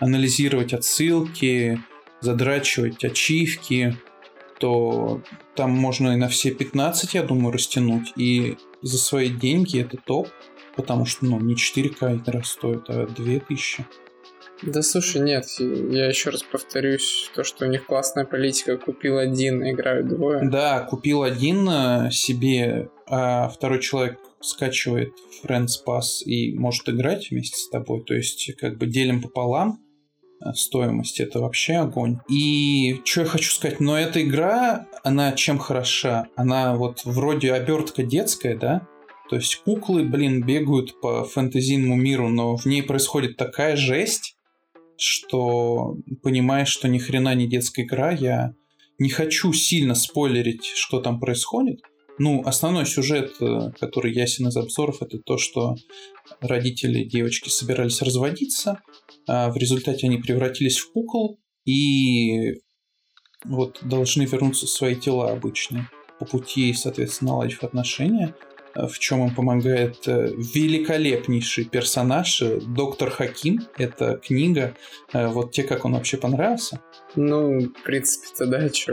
анализировать 0.01 0.75
отсылки, 0.75 1.81
задрачивать 2.21 3.05
ачивки, 3.05 3.97
то 4.59 5.23
там 5.55 5.71
можно 5.73 6.13
и 6.13 6.17
на 6.17 6.29
все 6.29 6.51
15, 6.51 7.15
я 7.15 7.23
думаю, 7.23 7.53
растянуть. 7.53 8.13
И 8.17 8.57
за 8.83 8.99
свои 8.99 9.29
деньги 9.29 9.81
это 9.81 9.97
топ, 9.97 10.29
потому 10.77 11.07
что, 11.07 11.25
ну, 11.25 11.41
не 11.41 11.55
4К 11.55 12.17
игра 12.17 12.43
стоит, 12.43 12.85
а 12.89 13.07
2000. 13.07 13.87
Да 14.67 14.83
слушай, 14.83 15.21
нет, 15.21 15.47
я 15.59 16.07
еще 16.07 16.31
раз 16.31 16.43
повторюсь, 16.43 17.31
то, 17.35 17.45
что 17.45 17.67
у 17.67 17.69
них 17.69 17.87
классная 17.87 18.25
политика, 18.25 18.77
купил 18.77 19.19
один, 19.19 19.63
играют 19.69 20.09
двое. 20.09 20.49
Да, 20.49 20.81
купил 20.81 21.23
один 21.23 21.69
э, 21.69 22.11
себе, 22.11 22.89
а 23.07 23.49
второй 23.49 23.81
человек 23.81 24.19
скачивает 24.41 25.13
Friends 25.43 25.73
Pass 25.87 26.23
и 26.25 26.57
может 26.57 26.89
играть 26.89 27.31
вместе 27.31 27.59
с 27.59 27.69
тобой, 27.69 28.05
то 28.05 28.15
есть 28.15 28.55
как 28.57 28.79
бы 28.79 28.87
делим 28.87 29.21
пополам 29.21 29.81
э, 30.45 30.53
стоимость, 30.55 31.21
это 31.21 31.41
вообще 31.41 31.75
огонь. 31.75 32.19
И 32.29 33.01
что 33.05 33.23
я 33.23 33.27
хочу 33.27 33.51
сказать, 33.51 33.81
но 33.81 33.99
эта 33.99 34.23
игра, 34.23 34.87
она 35.03 35.33
чем 35.33 35.59
хороша? 35.59 36.29
Она 36.37 36.75
вот 36.75 37.05
вроде 37.05 37.53
обертка 37.53 38.03
детская, 38.03 38.57
да, 38.57 38.87
то 39.29 39.37
есть 39.37 39.63
куклы, 39.65 40.05
блин, 40.05 40.43
бегают 40.43 41.01
по 41.01 41.25
фэнтезийному 41.25 41.97
миру, 41.97 42.29
но 42.29 42.57
в 42.57 42.67
ней 42.67 42.83
происходит 42.83 43.37
такая 43.37 43.77
жесть, 43.77 44.37
что 44.97 45.97
понимаешь, 46.23 46.69
что 46.69 46.89
ни 46.89 46.99
хрена 46.99 47.35
не 47.35 47.47
детская 47.47 47.83
игра, 47.83 48.13
я 48.13 48.55
не 48.99 49.11
хочу 49.11 49.53
сильно 49.53 49.95
спойлерить, 49.95 50.65
что 50.65 51.01
там 51.01 51.21
происходит. 51.21 51.81
Ну, 52.19 52.43
основной 52.45 52.87
сюжет, 52.87 53.35
э, 53.41 53.73
который 53.81 54.13
ясен 54.13 54.47
из 54.47 54.57
обзоров, 54.57 55.03
это 55.03 55.19
то, 55.19 55.37
что 55.37 55.75
родители 56.41 57.03
девочки 57.03 57.49
собирались 57.49 58.03
разводиться, 58.03 58.81
а 59.27 59.51
в 59.51 59.57
результате 59.57 60.07
они 60.07 60.19
превратились 60.19 60.79
в 60.79 60.93
кукол 60.93 61.41
и 61.65 62.61
вот 63.45 63.81
должны 63.83 64.25
вернуться 64.25 64.67
в 64.67 64.71
свои 64.71 64.95
тела 64.95 65.33
обычные 65.33 65.89
по 66.19 66.25
пути, 66.25 66.73
соответственно, 66.73 67.33
наладив 67.33 67.65
отношения 67.65 68.35
в 68.75 68.99
чем 68.99 69.27
им 69.27 69.35
помогает 69.35 70.07
э, 70.07 70.33
великолепнейший 70.55 71.65
персонаж 71.65 72.43
э, 72.43 72.61
доктор 72.61 73.11
Хаким. 73.11 73.61
Это 73.79 74.17
книга. 74.17 74.75
Э, 75.13 75.29
вот 75.29 75.53
тебе 75.53 75.67
как 75.67 75.85
он 75.85 75.95
вообще 75.95 76.17
понравился? 76.17 76.81
Ну, 77.15 77.61
в 77.61 77.83
принципе-то, 77.85 78.47
да, 78.47 78.69
что 78.69 78.93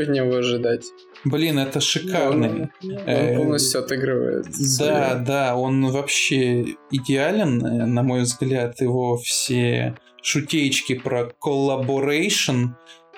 от 0.00 0.08
него 0.08 0.36
ожидать? 0.36 0.86
Блин, 1.24 1.58
это 1.58 1.80
шикарный. 1.80 2.70
Он, 2.82 2.90
он 3.06 3.36
полностью 3.36 3.80
отыгрывает. 3.80 4.46
Да, 4.78 5.14
да, 5.16 5.56
он 5.56 5.90
вообще 5.90 6.76
идеален, 6.90 7.58
на 7.92 8.02
мой 8.02 8.22
взгляд. 8.22 8.80
Его 8.80 9.16
все 9.16 9.96
шутеечки 10.22 10.94
про 10.94 11.32
collaboration, 11.44 12.70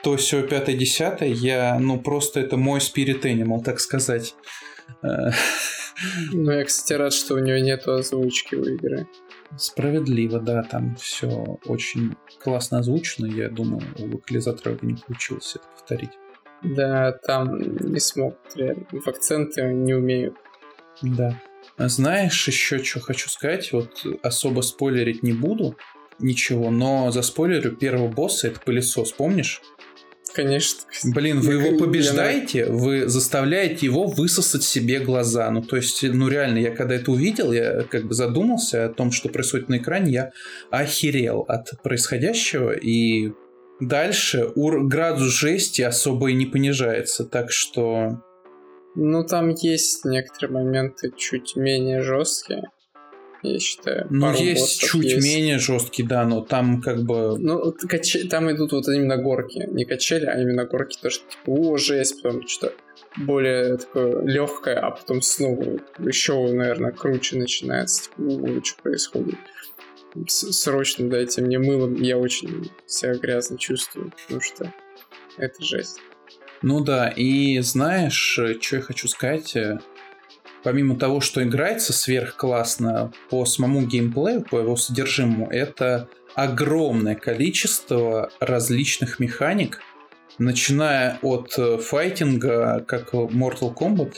то 0.02 0.16
все 0.16 0.42
пятое 0.46 0.76
десятое, 0.76 1.30
я, 1.30 1.78
ну, 1.78 1.98
просто 1.98 2.40
это 2.40 2.56
мой 2.56 2.80
spirit 2.80 3.22
animal, 3.22 3.62
так 3.62 3.80
сказать. 3.80 4.34
Ну, 6.32 6.50
я, 6.50 6.64
кстати, 6.64 6.92
рад, 6.94 7.12
что 7.12 7.34
у 7.34 7.38
него 7.38 7.58
нет 7.58 7.86
озвучки 7.86 8.56
у 8.56 8.64
игры. 8.64 9.06
Справедливо, 9.56 10.40
да, 10.40 10.62
там 10.62 10.96
все 10.96 11.58
очень 11.66 12.16
классно 12.42 12.78
озвучено. 12.78 13.26
Я 13.26 13.48
думаю, 13.48 13.82
у 13.98 14.06
локализатора 14.06 14.74
бы 14.74 14.86
не 14.86 14.94
получилось 14.94 15.54
это 15.54 15.66
повторить. 15.68 16.10
Да, 16.62 17.12
там 17.12 17.60
не 17.60 18.00
смог, 18.00 18.36
реально. 18.56 18.86
В 18.90 19.06
акценты 19.06 19.62
не 19.62 19.94
умею. 19.94 20.34
Да. 21.02 21.40
Знаешь, 21.78 22.46
еще 22.48 22.82
что 22.82 23.00
хочу 23.00 23.28
сказать, 23.28 23.72
вот 23.72 24.04
особо 24.22 24.62
спойлерить 24.62 25.22
не 25.22 25.32
буду, 25.32 25.76
ничего, 26.18 26.70
но 26.70 27.10
за 27.10 27.22
спойлерю 27.22 27.76
первого 27.76 28.08
босса 28.08 28.48
это 28.48 28.60
пылесос, 28.60 29.12
помнишь? 29.12 29.60
Конечно. 30.34 30.80
Блин, 31.04 31.40
вы 31.40 31.54
его 31.54 31.78
побеждаете, 31.78 32.66
вы 32.66 33.08
заставляете 33.08 33.86
его 33.86 34.06
высосать 34.06 34.64
себе 34.64 34.98
глаза. 34.98 35.48
Ну, 35.50 35.62
то 35.62 35.76
есть, 35.76 36.02
ну 36.02 36.28
реально, 36.28 36.58
я 36.58 36.74
когда 36.74 36.96
это 36.96 37.12
увидел, 37.12 37.52
я 37.52 37.84
как 37.84 38.08
бы 38.08 38.14
задумался 38.14 38.86
о 38.86 38.88
том, 38.88 39.12
что 39.12 39.28
происходит 39.28 39.68
на 39.68 39.76
экране, 39.76 40.12
я 40.12 40.32
охерел 40.70 41.44
от 41.46 41.80
происходящего, 41.84 42.72
и 42.72 43.30
дальше 43.80 44.50
ур- 44.56 44.84
градус 44.88 45.32
жести 45.32 45.82
особо 45.82 46.30
и 46.30 46.34
не 46.34 46.46
понижается, 46.46 47.24
так 47.24 47.52
что... 47.52 48.20
Ну, 48.96 49.24
там 49.24 49.50
есть 49.50 50.04
некоторые 50.04 50.64
моменты 50.64 51.12
чуть 51.16 51.54
менее 51.54 52.02
жесткие. 52.02 52.70
Я 53.52 53.58
считаю. 53.58 54.06
Ну, 54.10 54.32
есть 54.34 54.80
чуть 54.80 55.04
есть. 55.04 55.24
менее 55.24 55.58
жесткий, 55.58 56.02
да, 56.02 56.24
но 56.24 56.40
там 56.40 56.80
как 56.80 57.02
бы... 57.02 57.38
Ну, 57.38 57.72
каче... 57.88 58.24
там 58.28 58.50
идут 58.50 58.72
вот 58.72 58.88
именно 58.88 59.16
горки. 59.16 59.68
Не 59.70 59.84
качели, 59.84 60.26
а 60.26 60.40
именно 60.40 60.64
горки. 60.64 60.98
То, 61.00 61.10
что 61.10 61.24
типа, 61.28 61.50
о, 61.50 61.76
жесть, 61.76 62.22
потом 62.22 62.46
что-то 62.46 62.74
более 63.16 63.76
такое 63.76 64.24
легкое, 64.24 64.78
а 64.78 64.90
потом 64.90 65.22
снова 65.22 65.78
еще, 65.98 66.34
наверное, 66.52 66.92
круче 66.92 67.36
начинается. 67.36 68.04
Типа, 68.04 68.22
о, 68.22 68.64
что 68.64 68.82
происходит? 68.82 69.38
Срочно 70.28 71.08
дайте 71.08 71.42
мне 71.42 71.58
мылом, 71.58 71.94
я 71.94 72.18
очень 72.18 72.70
себя 72.86 73.14
грязно 73.14 73.58
чувствую, 73.58 74.12
потому 74.22 74.40
что 74.40 74.72
это 75.38 75.62
жесть. 75.62 75.98
Ну 76.62 76.80
да, 76.80 77.08
и 77.08 77.58
знаешь, 77.60 78.14
что 78.14 78.76
я 78.76 78.82
хочу 78.82 79.08
сказать? 79.08 79.56
Помимо 80.64 80.96
того, 80.96 81.20
что 81.20 81.44
играется 81.44 81.92
сверхклассно 81.92 83.12
по 83.30 83.44
самому 83.44 83.82
геймплею, 83.82 84.42
по 84.42 84.58
его 84.58 84.74
содержимому, 84.74 85.48
это 85.50 86.08
огромное 86.34 87.14
количество 87.14 88.30
различных 88.40 89.20
механик, 89.20 89.80
начиная 90.38 91.18
от 91.22 91.54
э, 91.58 91.78
файтинга, 91.78 92.84
как 92.88 93.14
Mortal 93.14 93.72
Kombat, 93.72 94.14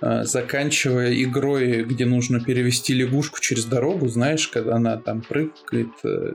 э, 0.00 0.24
заканчивая 0.24 1.12
игрой, 1.22 1.84
где 1.84 2.06
нужно 2.06 2.42
перевести 2.42 2.94
лягушку 2.94 3.40
через 3.40 3.66
дорогу, 3.66 4.08
знаешь, 4.08 4.48
когда 4.48 4.76
она 4.76 4.96
там 4.96 5.20
прыгает, 5.20 5.90
э, 6.04 6.32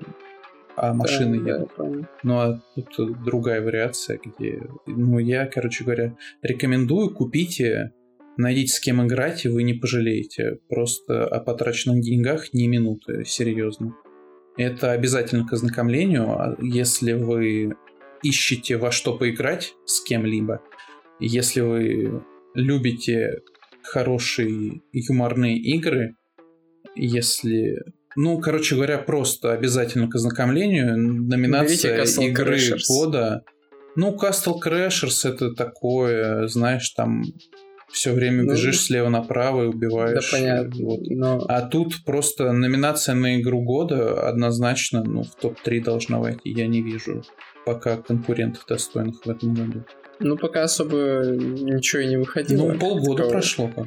а 0.75 0.93
машины 0.93 1.39
да, 1.39 1.51
едут. 1.51 1.71
Да, 1.77 2.07
ну 2.23 2.39
а 2.39 2.61
тут 2.95 3.23
другая 3.23 3.61
вариация, 3.61 4.19
где... 4.23 4.61
Ну 4.85 5.17
я, 5.17 5.47
короче 5.47 5.85
говоря, 5.85 6.15
рекомендую, 6.41 7.11
купите 7.11 7.93
Найдите 8.37 8.73
с 8.73 8.79
кем 8.79 9.05
играть, 9.05 9.45
и 9.45 9.49
вы 9.49 9.63
не 9.63 9.73
пожалеете. 9.73 10.57
Просто 10.69 11.25
о 11.25 11.39
потраченных 11.39 12.01
деньгах 12.01 12.53
ни 12.53 12.67
минуты, 12.67 13.23
серьезно. 13.25 13.95
Это 14.57 14.91
обязательно 14.91 15.45
к 15.45 15.53
ознакомлению, 15.53 16.31
а 16.31 16.55
если 16.61 17.13
вы 17.13 17.75
ищете 18.23 18.77
во 18.77 18.91
что 18.91 19.17
поиграть 19.17 19.73
с 19.85 20.01
кем-либо, 20.01 20.61
если 21.19 21.61
вы 21.61 22.23
любите 22.53 23.41
хорошие 23.83 24.81
юморные 24.91 25.57
игры, 25.57 26.15
если... 26.95 27.83
Ну, 28.17 28.39
короче 28.39 28.75
говоря, 28.75 28.97
просто 28.97 29.51
обязательно 29.51 30.09
к 30.09 30.15
ознакомлению. 30.15 30.97
Номинация 30.97 32.05
игры 32.05 32.55
Crashers. 32.55 32.87
года. 32.87 33.43
Ну, 33.97 34.15
Castle 34.15 34.55
Crashers 34.63 35.29
это 35.29 35.53
такое, 35.53 36.47
знаешь, 36.47 36.89
там 36.91 37.23
все 37.95 38.11
время 38.11 38.43
ну, 38.43 38.51
бежишь 38.51 38.81
слева 38.81 39.07
направо 39.07 39.63
и 39.63 39.67
убиваешь. 39.67 40.29
Да, 40.29 40.37
понятно. 40.37 40.85
Вот. 40.85 40.99
Но... 41.09 41.45
А 41.47 41.61
тут 41.61 42.03
просто 42.03 42.51
номинация 42.51 43.15
на 43.15 43.39
игру 43.39 43.61
года 43.61 44.27
однозначно 44.27 45.01
ну, 45.01 45.23
в 45.23 45.33
топ-3 45.35 45.81
должна 45.81 46.19
войти. 46.19 46.49
Я 46.49 46.67
не 46.67 46.81
вижу 46.81 47.23
пока 47.65 47.95
конкурентов 47.95 48.65
достойных 48.67 49.25
в 49.25 49.29
этом 49.29 49.53
году. 49.53 49.85
Ну, 50.19 50.37
пока 50.37 50.63
особо 50.63 51.23
ничего 51.25 52.01
и 52.01 52.07
не 52.07 52.17
выходило. 52.17 52.71
Ну, 52.71 52.79
полгода 52.79 53.17
такого. 53.17 53.31
прошло, 53.31 53.67
бы. 53.67 53.85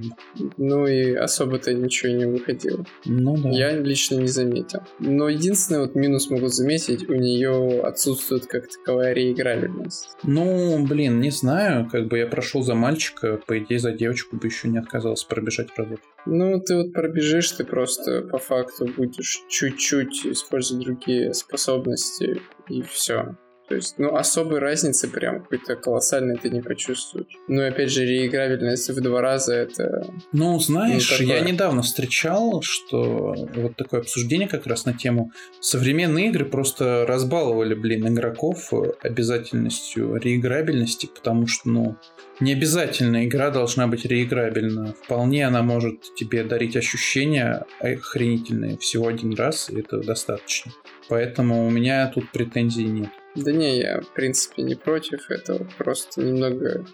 Ну, 0.57 0.87
и 0.87 1.15
особо-то 1.15 1.73
ничего 1.73 2.13
и 2.13 2.15
не 2.15 2.27
выходило. 2.27 2.85
Ну, 3.05 3.37
да. 3.37 3.51
Я 3.51 3.73
лично 3.73 4.17
не 4.17 4.27
заметил. 4.27 4.81
Но 4.99 5.29
единственный 5.29 5.81
вот 5.81 5.95
минус 5.95 6.31
могу 6.31 6.49
заметить, 6.49 7.09
у 7.09 7.15
нее 7.15 7.81
отсутствует 7.83 8.47
как 8.47 8.69
таковая 8.69 9.13
реиграбельность. 9.13 10.09
Ну, 10.23 10.85
блин, 10.87 11.21
не 11.21 11.31
знаю, 11.31 11.89
как 11.91 12.09
бы 12.09 12.19
я 12.19 12.27
прошел 12.27 12.63
за 12.63 12.75
мальчика, 12.75 13.41
по 13.47 13.59
идее, 13.59 13.79
за 13.79 13.93
девочку 13.93 14.37
бы 14.37 14.47
еще 14.47 14.69
не 14.69 14.79
отказался 14.79 15.27
пробежать 15.27 15.69
разок. 15.77 16.01
Ну, 16.27 16.61
ты 16.61 16.77
вот 16.77 16.93
пробежишь, 16.93 17.53
ты 17.53 17.65
просто 17.65 18.23
по 18.23 18.39
факту 18.39 18.87
будешь 18.87 19.43
чуть-чуть 19.49 20.27
использовать 20.27 20.85
другие 20.85 21.33
способности, 21.33 22.41
и 22.69 22.83
все. 22.83 23.37
То 23.69 23.75
есть, 23.75 23.99
ну, 23.99 24.17
особой 24.17 24.61
разницы 24.61 25.09
прям 25.09 25.43
какой-то 25.43 25.77
колоссальной 25.77 26.37
ты 26.37 26.49
не 26.49 26.63
почувствуешь. 26.63 27.27
Ну, 27.49 27.63
и 27.63 27.67
опять 27.67 27.91
же, 27.91 28.07
реиграбельность 28.07 28.89
в 28.89 29.01
два 29.03 29.21
раза 29.21 29.55
это... 29.55 30.07
Ну, 30.33 30.59
знаешь, 30.59 31.21
не 31.21 31.27
я 31.27 31.41
недавно 31.41 31.83
встречал, 31.83 32.63
что 32.63 33.35
вот 33.55 33.77
такое 33.77 34.01
обсуждение 34.01 34.49
как 34.49 34.67
раз 34.67 34.87
на 34.87 34.95
тему 34.95 35.33
современные 35.61 36.29
игры 36.29 36.47
просто 36.47 37.05
разбаловали, 37.07 37.75
блин, 37.75 38.09
игроков 38.09 38.73
обязательностью 39.03 40.17
реиграбельности, 40.17 41.07
потому 41.15 41.47
что, 41.47 41.69
ну, 41.69 41.97
не 42.41 42.53
обязательно 42.53 43.27
игра 43.27 43.51
должна 43.51 43.87
быть 43.87 44.05
реиграбельна. 44.07 44.95
Вполне 45.05 45.47
она 45.47 45.63
может 45.63 46.15
тебе 46.15 46.45
дарить 46.45 46.77
ощущения 46.77 47.65
охренительные 47.81 48.79
всего 48.79 49.09
один 49.09 49.35
раз, 49.35 49.69
и 49.69 49.81
это 49.81 49.99
достаточно. 49.99 50.73
Поэтому 51.09 51.67
у 51.67 51.71
меня 51.71 52.11
тут 52.15 52.31
претензий 52.33 52.85
нет. 52.85 53.11
Да 53.35 53.53
не, 53.53 53.79
я 53.79 54.01
в 54.01 54.13
принципе 54.13 54.63
не 54.63 54.75
против 54.75 55.31
этого, 55.31 55.67
просто 55.79 56.23
немного 56.23 56.85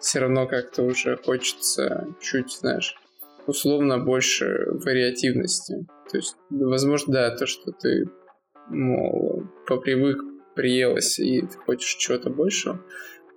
все 0.00 0.20
равно 0.20 0.46
как-то 0.46 0.82
уже 0.82 1.16
хочется 1.16 2.08
чуть, 2.20 2.52
знаешь, 2.52 2.96
условно 3.46 3.98
больше 3.98 4.66
вариативности. 4.66 5.86
То 6.10 6.16
есть, 6.16 6.36
возможно, 6.50 7.12
да, 7.12 7.36
то, 7.36 7.46
что 7.46 7.72
ты, 7.72 8.08
мол, 8.68 9.44
попривык, 9.66 10.18
приелась 10.54 11.18
и 11.18 11.40
ты 11.40 11.56
хочешь 11.58 11.96
чего-то 11.96 12.30
большего, 12.30 12.84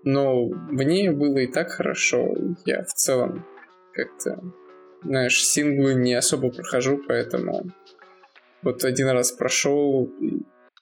но 0.04 0.48
мне 0.48 1.12
было 1.12 1.38
и 1.38 1.48
так 1.48 1.72
хорошо. 1.72 2.36
Я 2.66 2.84
в 2.84 2.94
целом 2.94 3.46
как-то, 3.94 4.42
знаешь, 5.04 5.44
синглы 5.44 5.96
не 5.96 6.14
особо 6.14 6.52
прохожу, 6.52 7.02
поэтому 7.08 7.72
вот 8.66 8.84
один 8.84 9.10
раз 9.10 9.32
прошел, 9.32 10.12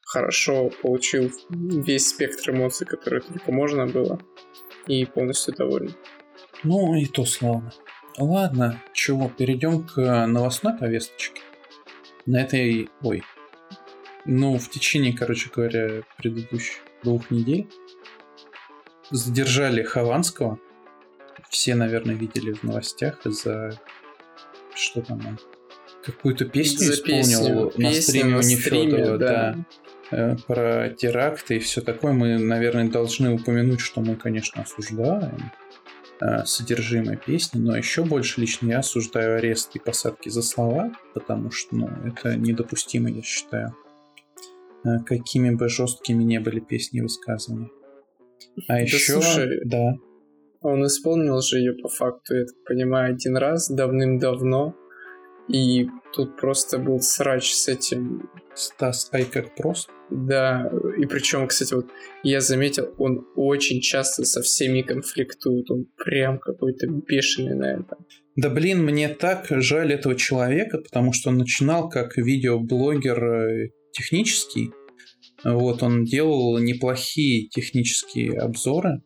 хорошо 0.05 0.71
получил 0.81 1.29
весь 1.49 2.07
спектр 2.07 2.51
эмоций, 2.51 2.87
которые 2.87 3.21
только 3.21 3.51
можно 3.51 3.85
было, 3.85 4.19
и 4.87 5.05
полностью 5.05 5.53
доволен. 5.53 5.93
Ну 6.63 6.95
и 6.95 7.05
то 7.05 7.25
славно. 7.25 7.71
Ладно, 8.17 8.81
чего, 8.93 9.29
перейдем 9.29 9.85
к 9.85 10.25
новостной 10.27 10.77
повесточке. 10.77 11.41
На 12.25 12.41
этой, 12.41 12.89
ой, 13.01 13.23
ну, 14.25 14.57
в 14.57 14.69
течение, 14.69 15.11
короче 15.11 15.49
говоря, 15.53 16.03
предыдущих 16.17 16.77
двух 17.03 17.29
недель 17.31 17.67
задержали 19.11 19.83
Хованского. 19.83 20.57
Все, 21.49 21.75
наверное, 21.75 22.15
видели 22.15 22.53
в 22.53 22.63
новостях 22.63 23.25
из-за 23.25 23.77
что 24.73 25.01
там 25.01 25.19
он 25.27 25.39
какую-то 26.03 26.45
песню 26.45 26.87
за 26.87 26.93
исполнил 26.93 27.69
песню, 27.69 27.83
на 27.83 27.93
стриме 27.93 28.35
у 28.37 28.41
Нефедова, 28.41 29.17
да. 29.17 29.17
да. 29.27 29.65
Э, 30.11 30.35
про 30.47 30.89
теракты 30.89 31.55
и 31.55 31.59
все 31.59 31.81
такое, 31.81 32.13
мы, 32.13 32.37
наверное, 32.37 32.89
должны 32.89 33.33
упомянуть, 33.33 33.79
что 33.79 34.01
мы, 34.01 34.15
конечно, 34.15 34.61
осуждаем 34.61 35.51
э, 36.21 36.45
содержимое 36.45 37.17
песни, 37.17 37.59
но 37.59 37.75
еще 37.75 38.03
больше 38.03 38.41
лично 38.41 38.69
я 38.69 38.79
осуждаю 38.79 39.37
арест 39.37 39.75
и 39.75 39.79
посадки 39.79 40.29
за 40.29 40.41
слова, 40.41 40.91
потому 41.13 41.51
что 41.51 41.75
ну, 41.75 41.89
это 42.05 42.35
недопустимо, 42.35 43.09
я 43.09 43.21
считаю. 43.21 43.75
Э, 44.85 44.99
какими 45.05 45.51
бы 45.51 45.69
жесткими 45.69 46.23
не 46.23 46.39
были 46.39 46.59
песни 46.59 46.99
и 46.99 47.01
высказывания. 47.01 47.69
А 48.67 48.73
да 48.73 48.79
еще... 48.79 49.13
Слушай, 49.13 49.61
да. 49.65 49.95
Он 50.61 50.85
исполнил 50.85 51.41
же 51.41 51.57
ее 51.57 51.73
по 51.73 51.89
факту, 51.89 52.35
я 52.35 52.45
так 52.45 52.55
понимаю, 52.65 53.13
один 53.13 53.35
раз 53.37 53.69
давным-давно. 53.69 54.75
И 55.49 55.87
тут 56.13 56.37
просто 56.37 56.77
был 56.77 56.99
срач 56.99 57.51
с 57.51 57.67
этим. 57.67 58.29
Стас 58.55 59.09
Ай 59.11 59.25
как 59.25 59.55
просто? 59.55 59.91
Да, 60.09 60.71
и 60.97 61.05
причем, 61.05 61.47
кстати, 61.47 61.73
вот 61.73 61.87
я 62.21 62.39
заметил, 62.39 62.93
он 62.97 63.25
очень 63.35 63.81
часто 63.81 64.25
со 64.25 64.41
всеми 64.41 64.81
конфликтует, 64.81 65.71
он 65.71 65.87
прям 65.97 66.37
какой-то 66.37 66.87
бешеный 66.87 67.55
на 67.55 67.79
это. 67.79 67.97
Да 68.35 68.49
блин, 68.49 68.83
мне 68.83 69.09
так 69.09 69.47
жаль 69.49 69.91
этого 69.91 70.15
человека, 70.15 70.77
потому 70.77 71.13
что 71.13 71.29
он 71.29 71.37
начинал 71.37 71.89
как 71.89 72.15
видеоблогер 72.17 73.23
э, 73.23 73.69
технический. 73.91 74.71
Вот, 75.43 75.83
он 75.83 76.03
делал 76.03 76.57
неплохие 76.59 77.47
технические 77.49 78.39
обзоры, 78.39 79.01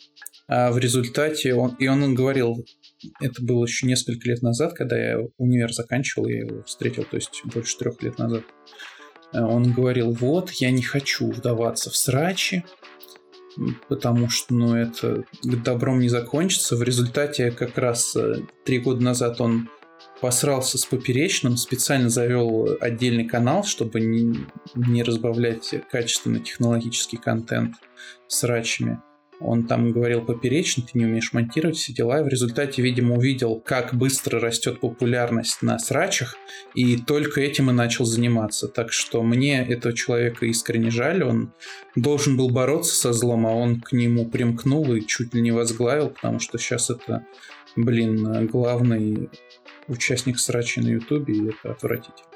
а 0.48 0.72
в 0.72 0.78
результате 0.78 1.54
он, 1.54 1.76
и 1.80 1.88
он 1.88 2.14
говорил, 2.14 2.66
это 3.20 3.44
было 3.44 3.66
еще 3.66 3.86
несколько 3.88 4.28
лет 4.28 4.42
назад, 4.42 4.74
когда 4.74 4.98
я 4.98 5.20
универ 5.38 5.72
заканчивал, 5.74 6.28
я 6.28 6.40
его 6.40 6.64
встретил, 6.64 7.04
то 7.04 7.16
есть 7.16 7.42
больше 7.46 7.78
трех 7.78 8.02
лет 8.02 8.18
назад. 8.18 8.44
Э, 9.34 9.42
он 9.42 9.72
говорил, 9.72 10.12
вот, 10.12 10.52
я 10.52 10.72
не 10.72 10.82
хочу 10.82 11.32
вдаваться 11.32 11.90
в 11.90 11.96
срачи, 11.96 12.64
потому 13.90 14.30
что, 14.30 14.54
ну, 14.54 14.76
это 14.76 15.24
добром 15.44 16.00
не 16.00 16.10
закончится. 16.10 16.76
В 16.76 16.84
результате 16.84 17.52
как 17.52 17.78
раз 17.78 18.16
э, 18.16 18.42
три 18.66 18.80
года 18.80 19.04
назад 19.04 19.42
он 19.42 19.70
посрался 20.22 20.78
с 20.78 20.86
поперечным, 20.86 21.58
специально 21.58 22.10
завел 22.10 22.78
отдельный 22.80 23.28
канал, 23.28 23.64
чтобы 23.64 24.00
не, 24.02 24.48
не 24.76 25.04
разбавлять 25.04 25.76
качественный 25.92 26.40
технологический 26.40 27.18
контент 27.18 27.76
срачами. 28.28 29.00
Он 29.40 29.68
там 29.68 29.92
говорил 29.92 30.26
поперечный, 30.26 30.84
ты 30.84 30.98
не 30.98 31.06
умеешь 31.06 31.32
монтировать 31.32 31.78
все 31.78 31.94
дела. 31.94 32.24
В 32.24 32.28
результате, 32.28 32.82
видимо, 32.82 33.16
увидел, 33.16 33.60
как 33.60 33.94
быстро 33.94 34.40
растет 34.40 34.80
популярность 34.80 35.62
на 35.62 35.78
срачах, 35.78 36.36
и 36.74 36.98
только 36.98 37.42
этим 37.42 37.70
и 37.70 37.74
начал 37.74 38.06
заниматься. 38.06 38.68
Так 38.68 38.92
что 38.92 39.22
мне 39.22 39.64
этого 39.64 39.94
человека 39.94 40.48
искренне 40.48 40.90
жаль. 40.90 41.24
Он 41.24 41.54
должен 41.96 42.36
был 42.36 42.50
бороться 42.50 42.96
со 42.96 43.14
злом, 43.14 43.46
а 43.46 43.52
он 43.52 43.80
к 43.80 43.92
нему 43.92 44.26
примкнул 44.26 44.92
и 44.94 45.06
чуть 45.06 45.36
ли 45.36 45.42
не 45.42 45.52
возглавил, 45.52 46.10
потому 46.10 46.40
что 46.40 46.58
сейчас 46.58 46.90
это, 46.90 47.26
блин, 47.76 48.48
главный 48.48 49.30
участник 49.88 50.40
срачей 50.40 50.84
на 50.84 50.90
Ютубе, 50.90 51.36
и 51.36 51.50
это 51.50 51.72
отвратительно. 51.72 52.28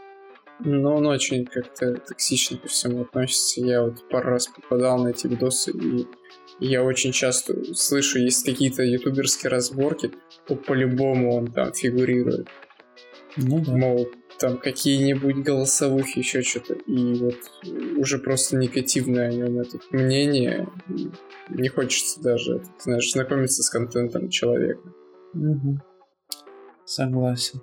Но 0.64 0.98
он 0.98 1.08
очень 1.08 1.46
как-то 1.46 1.96
токсично 1.96 2.58
ко 2.58 2.68
всему 2.68 3.02
относится. 3.02 3.62
Я 3.62 3.82
вот 3.82 4.08
пару 4.10 4.30
раз 4.30 4.48
попадал 4.48 5.04
на 5.04 5.08
эти 5.08 5.26
видосы, 5.26 5.72
и 5.72 6.06
я 6.68 6.84
очень 6.84 7.12
часто 7.12 7.74
слышу, 7.74 8.20
есть 8.20 8.46
какие-то 8.46 8.84
ютуберские 8.84 9.50
разборки, 9.50 10.12
то 10.48 10.56
по-любому 10.56 11.36
он 11.36 11.48
там 11.48 11.74
фигурирует. 11.74 12.48
Ну 13.36 13.60
да. 13.60 13.72
Мол, 13.72 14.08
там 14.40 14.58
какие-нибудь 14.58 15.38
голосовухи, 15.38 16.20
еще 16.20 16.42
что-то. 16.42 16.74
И 16.74 17.14
вот 17.16 17.36
уже 17.98 18.20
просто 18.20 18.58
негативное 18.58 19.30
о 19.30 19.34
нем 19.34 19.60
это 19.60 19.80
мнение. 19.92 20.68
Не 21.50 21.70
хочется 21.70 22.22
даже, 22.22 22.64
знаешь, 22.80 23.12
знакомиться 23.12 23.64
с 23.64 23.70
контентом 23.70 24.30
человека. 24.30 24.82
Угу. 25.34 25.80
Согласен. 26.86 27.62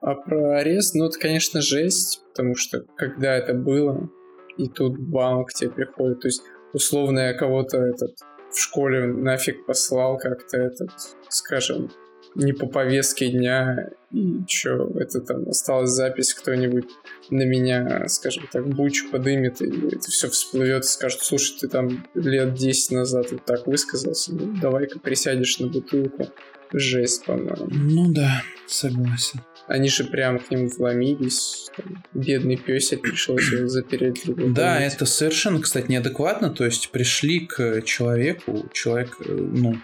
А 0.00 0.14
про 0.14 0.58
арест, 0.58 0.94
ну, 0.94 1.06
это, 1.06 1.18
конечно, 1.18 1.60
жесть, 1.60 2.22
потому 2.30 2.54
что 2.54 2.84
когда 2.96 3.34
это 3.34 3.54
было, 3.54 4.08
и 4.56 4.68
тут 4.68 4.98
банк 4.98 5.52
тебе 5.52 5.70
приходит, 5.70 6.20
то 6.20 6.28
есть 6.28 6.42
условно 6.76 7.20
я 7.20 7.34
кого-то 7.34 7.78
этот 7.78 8.16
в 8.52 8.58
школе 8.58 9.06
нафиг 9.06 9.66
послал 9.66 10.18
как-то 10.18 10.58
этот, 10.58 10.90
скажем, 11.28 11.90
не 12.34 12.52
по 12.52 12.66
повестке 12.66 13.30
дня, 13.30 13.90
и 14.12 14.44
что, 14.46 14.90
это 14.98 15.20
там 15.20 15.48
осталась 15.48 15.90
запись, 15.90 16.34
кто-нибудь 16.34 16.88
на 17.30 17.44
меня, 17.44 18.06
скажем 18.08 18.46
так, 18.52 18.66
бучу 18.68 19.10
подымет, 19.10 19.62
и 19.62 19.88
это 19.88 20.10
все 20.10 20.28
всплывет 20.28 20.84
и 20.84 20.88
скажет, 20.88 21.20
слушай, 21.22 21.56
ты 21.60 21.68
там 21.68 22.06
лет 22.14 22.54
10 22.54 22.92
назад 22.92 23.32
вот 23.32 23.44
так 23.46 23.66
высказался, 23.66 24.34
ну, 24.34 24.54
давай-ка 24.60 24.98
присядешь 25.00 25.58
на 25.58 25.68
бутылку. 25.68 26.28
Жесть, 26.72 27.24
по-моему. 27.24 27.68
Ну 27.70 28.12
да, 28.12 28.42
согласен. 28.66 29.40
Они 29.68 29.88
же 29.88 30.04
прям 30.04 30.38
к 30.38 30.50
нему 30.50 30.68
вломились. 30.68 31.70
Там, 31.76 32.04
бедный 32.14 32.56
песик 32.56 33.02
пришлось 33.02 33.50
его 33.50 33.66
запереть. 33.66 34.22
Да, 34.26 34.80
это 34.80 35.06
совершенно, 35.06 35.60
кстати, 35.60 35.90
неадекватно. 35.90 36.50
То 36.50 36.64
есть 36.64 36.90
пришли 36.90 37.40
к 37.40 37.82
человеку, 37.82 38.68
человек, 38.72 39.16
э, 39.20 39.32
ну, 39.32 39.76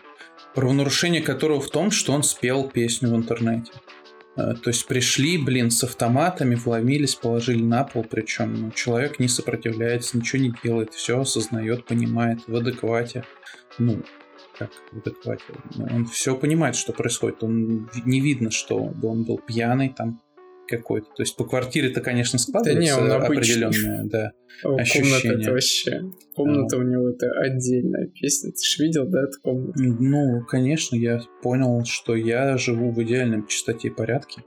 правонарушение 0.55 1.23
которого 1.23 1.61
в 1.61 1.71
том, 1.71 1.91
что 1.91 2.13
он 2.13 2.23
спел 2.23 2.69
песню 2.69 3.11
в 3.11 3.17
интернете. 3.17 3.73
Э, 4.37 4.55
то 4.55 4.71
есть 4.71 4.87
пришли, 4.87 5.37
блин, 5.37 5.71
с 5.71 5.83
автоматами, 5.85 6.55
вломились, 6.55 7.15
положили 7.15 7.63
на 7.63 7.85
пол, 7.85 8.07
причем 8.09 8.55
ну, 8.55 8.71
человек 8.71 9.19
не 9.19 9.29
сопротивляется, 9.29 10.17
ничего 10.17 10.43
не 10.43 10.55
делает, 10.63 10.95
все 10.95 11.21
осознает, 11.21 11.85
понимает, 11.87 12.41
в 12.47 12.55
адеквате. 12.55 13.25
Ну, 13.79 14.03
как 14.59 14.71
в 14.93 14.99
адеквате. 14.99 15.45
Он 15.79 16.07
все 16.07 16.37
понимает, 16.37 16.77
что 16.77 16.93
происходит. 16.93 17.43
Он 17.43 17.89
не 18.05 18.21
видно, 18.21 18.51
что 18.51 18.77
он 18.77 19.25
был 19.25 19.39
пьяный 19.39 19.89
там 19.89 20.21
какой-то. 20.69 21.07
То 21.15 21.23
есть 21.23 21.37
по 21.37 21.45
квартире-то, 21.45 22.01
конечно, 22.01 22.39
складывается 22.39 22.97
да 22.97 23.03
не, 23.03 23.13
он 23.13 23.23
определенное 23.23 24.05
да, 24.05 24.33
ощущение. 24.65 25.21
Комната 25.23 25.51
вообще. 25.53 26.01
Комната 26.35 26.77
а. 26.77 26.79
у 26.79 26.83
него 26.83 27.09
это 27.11 27.31
отдельная 27.41 28.07
песня. 28.09 28.53
Ты 28.53 28.65
же 28.65 28.85
видел, 28.85 29.07
да, 29.07 29.23
эту 29.23 29.41
комнату? 29.43 29.73
Ну, 29.77 30.45
конечно, 30.47 30.97
я 30.97 31.21
понял, 31.43 31.85
что 31.85 32.15
я 32.15 32.57
живу 32.57 32.91
в 32.91 33.03
идеальном 33.03 33.47
чистоте 33.47 33.89
и 33.89 33.91
порядке. 33.91 34.45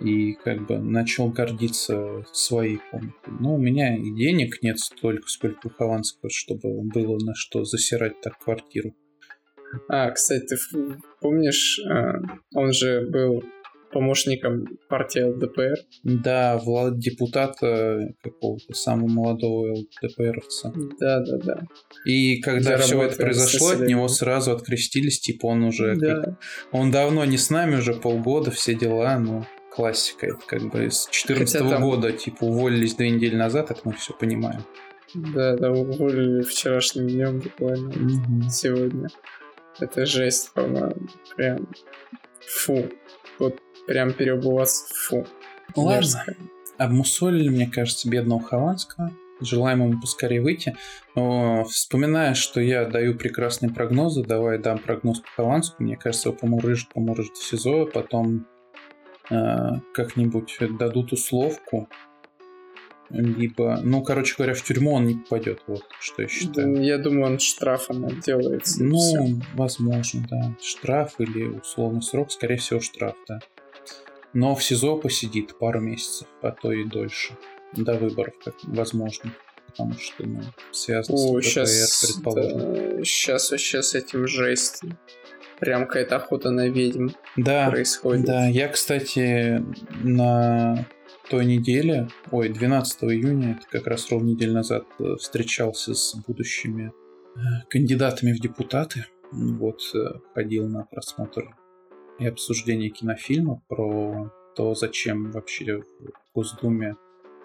И 0.00 0.32
как 0.32 0.66
бы 0.66 0.78
начал 0.78 1.28
гордиться 1.28 2.24
своей 2.32 2.78
комнатой. 2.90 3.34
Но 3.38 3.54
у 3.54 3.58
меня 3.58 3.96
и 3.96 4.14
денег 4.14 4.62
нет 4.62 4.78
столько, 4.78 5.28
сколько 5.28 5.66
у 5.66 5.70
Хованского, 5.70 6.30
чтобы 6.30 6.82
было 6.82 7.18
на 7.18 7.34
что 7.34 7.64
засирать 7.64 8.20
так 8.22 8.38
квартиру. 8.38 8.94
А, 9.88 10.10
кстати, 10.10 10.46
ты 10.46 10.56
помнишь, 11.20 11.80
а, 11.88 12.20
он 12.54 12.72
же 12.72 13.06
был 13.08 13.42
помощником 13.92 14.66
партии 14.88 15.20
ЛДПР. 15.20 15.78
Да, 16.04 16.58
Влад 16.58 16.98
депутата 16.98 18.14
какого-то 18.22 18.72
самого 18.74 19.08
молодого 19.08 19.74
ЛДПРовца. 19.74 20.72
Да, 21.00 21.20
да, 21.20 21.38
да. 21.38 21.66
И 22.04 22.40
когда 22.40 22.78
все 22.78 23.02
это 23.02 23.16
произошло, 23.16 23.70
от 23.70 23.80
него 23.80 24.08
сразу 24.08 24.52
открестились, 24.52 25.20
типа 25.20 25.46
он 25.46 25.64
уже... 25.64 25.96
Да. 25.96 26.22
Как... 26.22 26.40
Он 26.72 26.90
давно 26.90 27.24
не 27.24 27.38
с 27.38 27.50
нами, 27.50 27.76
уже 27.76 27.94
полгода, 27.94 28.50
все 28.50 28.74
дела, 28.74 29.18
но 29.18 29.46
классика. 29.70 30.26
Это 30.26 30.40
как 30.46 30.62
бы 30.70 30.90
с 30.90 31.06
2014 31.06 31.58
там... 31.58 31.82
года, 31.82 32.12
типа, 32.12 32.44
уволились 32.44 32.94
две 32.94 33.10
недели 33.10 33.36
назад, 33.36 33.70
это 33.70 33.80
мы 33.84 33.92
все 33.92 34.12
понимаем. 34.14 34.64
Да, 35.14 35.56
да, 35.56 35.72
уволили 35.72 36.42
вчерашним 36.42 37.08
днем 37.08 37.40
буквально 37.40 37.88
угу. 37.88 38.48
сегодня. 38.48 39.08
Это 39.80 40.06
жесть, 40.06 40.52
по-моему. 40.52 41.08
Прям 41.36 41.68
фу. 42.40 42.88
Вот 43.38 43.58
прям 43.86 44.12
переобуваться 44.12 44.94
фу. 44.94 45.26
Ладно. 45.76 45.96
Мерзко. 45.96 46.36
Обмусолили, 46.78 47.48
мне 47.48 47.66
кажется, 47.66 48.08
бедного 48.08 48.42
Хованского. 48.42 49.10
Желаем 49.40 49.82
ему 49.82 50.00
поскорее 50.00 50.42
выйти. 50.42 50.76
Но, 51.14 51.64
вспоминая, 51.64 52.34
что 52.34 52.60
я 52.60 52.84
даю 52.84 53.14
прекрасные 53.14 53.72
прогнозы, 53.72 54.22
давай 54.22 54.58
дам 54.58 54.78
прогноз 54.78 55.20
по 55.20 55.28
Хованскому. 55.36 55.86
Мне 55.86 55.96
кажется, 55.96 56.28
его 56.28 56.38
помурыжит, 56.38 56.88
помурыжит 56.90 57.36
в 57.36 57.44
СИЗО, 57.44 57.86
потом 57.86 58.46
э, 59.30 59.70
как-нибудь 59.94 60.58
дадут 60.78 61.12
условку 61.12 61.88
либо, 63.10 63.80
ну, 63.82 64.02
короче 64.02 64.34
говоря, 64.36 64.54
в 64.54 64.62
тюрьму 64.62 64.92
он 64.92 65.06
не 65.06 65.14
попадет, 65.14 65.62
вот 65.66 65.82
что 66.00 66.22
я 66.22 66.28
считаю. 66.28 66.80
Я 66.82 66.98
думаю, 66.98 67.32
он 67.32 67.38
штрафом 67.38 68.06
отделается. 68.06 68.82
Ну, 68.82 68.98
все. 68.98 69.40
возможно, 69.54 70.26
да. 70.30 70.56
Штраф 70.62 71.14
или 71.18 71.44
условный 71.46 72.02
срок, 72.02 72.30
скорее 72.30 72.56
всего, 72.56 72.80
штраф, 72.80 73.16
да. 73.28 73.40
Но 74.32 74.54
в 74.54 74.62
СИЗО 74.62 74.96
посидит 74.96 75.58
пару 75.58 75.80
месяцев, 75.80 76.28
а 76.40 76.52
то 76.52 76.72
и 76.72 76.84
дольше. 76.84 77.36
До 77.72 77.94
выборов, 77.94 78.34
как 78.44 78.54
возможно. 78.62 79.32
Потому 79.66 79.94
что, 79.98 80.26
ну, 80.26 80.42
связано 80.72 81.16
О, 81.16 81.40
с 81.40 81.44
ППР, 81.44 81.66
сейчас, 81.66 82.04
предположим. 82.04 82.58
Да, 82.58 83.04
сейчас 83.04 83.50
вообще 83.50 83.82
с 83.82 83.94
этим 83.94 84.26
жесть. 84.26 84.82
Прям 85.58 85.86
какая-то 85.86 86.16
охота 86.16 86.50
на 86.50 86.68
ведьм 86.68 87.08
да, 87.36 87.70
происходит. 87.70 88.24
Да, 88.24 88.46
я, 88.46 88.68
кстати, 88.68 89.62
на 90.02 90.86
той 91.30 91.46
неделе, 91.46 92.08
ой, 92.32 92.48
12 92.48 93.04
июня, 93.04 93.52
это 93.52 93.66
как 93.70 93.86
раз 93.86 94.10
ровно 94.10 94.30
неделю 94.30 94.54
назад, 94.54 94.84
э, 94.98 95.14
встречался 95.16 95.94
с 95.94 96.16
будущими 96.26 96.92
э, 97.36 97.40
кандидатами 97.68 98.32
в 98.32 98.40
депутаты. 98.40 99.06
Вот, 99.30 99.80
э, 99.94 100.18
ходил 100.34 100.68
на 100.68 100.84
просмотр 100.84 101.56
и 102.18 102.26
обсуждение 102.26 102.90
кинофильма 102.90 103.62
про 103.68 104.32
то, 104.56 104.74
зачем 104.74 105.30
вообще 105.30 105.78
в 105.78 105.84
Госдуме 106.34 106.96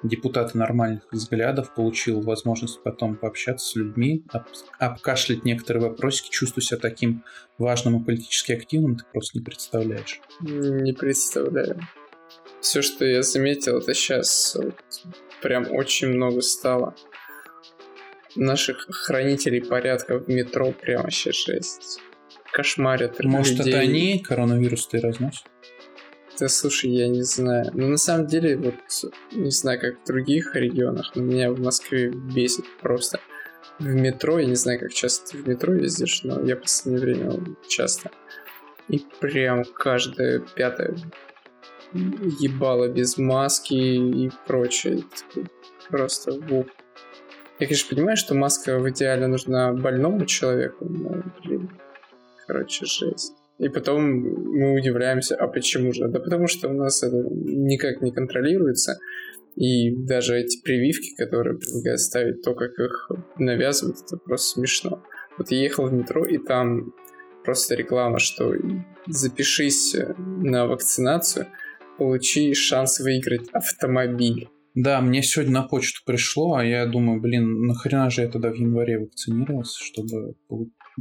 депутаты 0.01 0.57
нормальных 0.57 1.07
взглядов, 1.11 1.73
получил 1.75 2.21
возможность 2.21 2.81
потом 2.81 3.15
пообщаться 3.15 3.67
с 3.67 3.75
людьми, 3.75 4.25
об, 4.29 4.43
обкашлять 4.79 5.45
некоторые 5.45 5.89
вопросики, 5.89 6.29
чувствую 6.31 6.63
себя 6.63 6.79
таким 6.79 7.23
важным 7.59 8.01
и 8.01 8.03
политически 8.03 8.51
активным, 8.51 8.97
ты 8.97 9.03
просто 9.13 9.37
не 9.37 9.43
представляешь. 9.43 10.21
Не 10.41 10.93
представляю 10.93 11.79
все, 12.61 12.81
что 12.81 13.05
я 13.05 13.21
заметил, 13.21 13.77
это 13.77 13.93
сейчас 13.93 14.55
вот, 14.55 14.75
прям 15.41 15.71
очень 15.71 16.09
много 16.09 16.41
стало. 16.41 16.95
Наших 18.35 18.87
хранителей 18.89 19.63
порядка 19.63 20.19
в 20.19 20.27
метро 20.27 20.71
прям 20.71 21.03
вообще 21.03 21.31
жесть. 21.31 21.99
Кошмарят 22.51 23.23
Может, 23.23 23.59
людей. 23.59 23.73
это 23.73 23.81
они 23.81 24.19
коронавирус-то 24.19 24.97
и 24.97 24.99
разносят? 24.99 25.45
Да 26.39 26.49
слушай, 26.49 26.89
я 26.89 27.07
не 27.07 27.21
знаю. 27.21 27.71
Но 27.73 27.87
на 27.87 27.97
самом 27.97 28.27
деле, 28.27 28.57
вот 28.57 28.75
не 29.31 29.51
знаю, 29.51 29.79
как 29.79 30.01
в 30.01 30.05
других 30.05 30.53
регионах, 30.55 31.11
но 31.15 31.23
меня 31.23 31.51
в 31.51 31.59
Москве 31.59 32.09
бесит 32.09 32.65
просто. 32.81 33.19
В 33.79 33.85
метро, 33.85 34.39
я 34.39 34.45
не 34.45 34.55
знаю, 34.55 34.79
как 34.79 34.93
часто 34.93 35.31
ты 35.31 35.37
в 35.37 35.47
метро 35.47 35.73
ездишь, 35.73 36.23
но 36.23 36.41
я 36.45 36.55
в 36.55 36.61
последнее 36.61 37.01
время 37.01 37.55
часто. 37.69 38.11
И 38.89 39.01
прям 39.19 39.63
каждая 39.63 40.39
пятая 40.39 40.95
ебало 42.39 42.87
без 42.87 43.17
маски 43.17 43.73
и 43.73 44.31
прочее. 44.47 45.03
Просто 45.89 46.31
вуп. 46.31 46.69
Я, 47.59 47.67
конечно, 47.67 47.95
понимаю, 47.95 48.17
что 48.17 48.35
маска 48.35 48.79
в 48.79 48.89
идеале 48.89 49.27
нужна 49.27 49.71
больному 49.71 50.25
человеку, 50.25 50.85
но, 50.85 51.23
блин, 51.43 51.69
короче, 52.47 52.85
жесть. 52.85 53.33
И 53.59 53.69
потом 53.69 54.03
мы 54.03 54.73
удивляемся, 54.73 55.35
а 55.35 55.47
почему 55.47 55.93
же? 55.93 56.09
Да 56.09 56.19
потому 56.19 56.47
что 56.47 56.67
у 56.67 56.73
нас 56.73 57.01
это 57.01 57.15
никак 57.15 58.01
не 58.01 58.11
контролируется. 58.11 58.99
И 59.55 59.95
даже 59.95 60.37
эти 60.37 60.61
прививки, 60.61 61.15
которые 61.15 61.57
предлагают 61.57 62.01
ставить, 62.01 62.41
то, 62.41 62.53
как 62.53 62.77
их 62.77 63.09
навязывают, 63.37 63.99
это 64.05 64.17
просто 64.17 64.59
смешно. 64.59 65.01
Вот 65.37 65.49
я 65.51 65.59
ехал 65.59 65.87
в 65.87 65.93
метро, 65.93 66.25
и 66.25 66.37
там 66.37 66.93
просто 67.45 67.75
реклама, 67.75 68.19
что 68.19 68.53
запишись 69.07 69.95
на 70.17 70.65
вакцинацию, 70.67 71.47
получи 71.97 72.53
шанс 72.53 72.99
выиграть 72.99 73.49
автомобиль. 73.51 74.49
Да, 74.75 74.99
мне 74.99 75.23
сегодня 75.23 75.53
на 75.53 75.63
почту 75.63 76.01
пришло, 76.05 76.55
а 76.55 76.65
я 76.65 76.85
думаю, 76.85 77.21
блин, 77.21 77.65
нахрена 77.65 78.09
же 78.09 78.23
я 78.23 78.27
тогда 78.27 78.51
в 78.51 78.55
январе 78.55 78.99
вакцинировался, 78.99 79.81
чтобы 79.81 80.35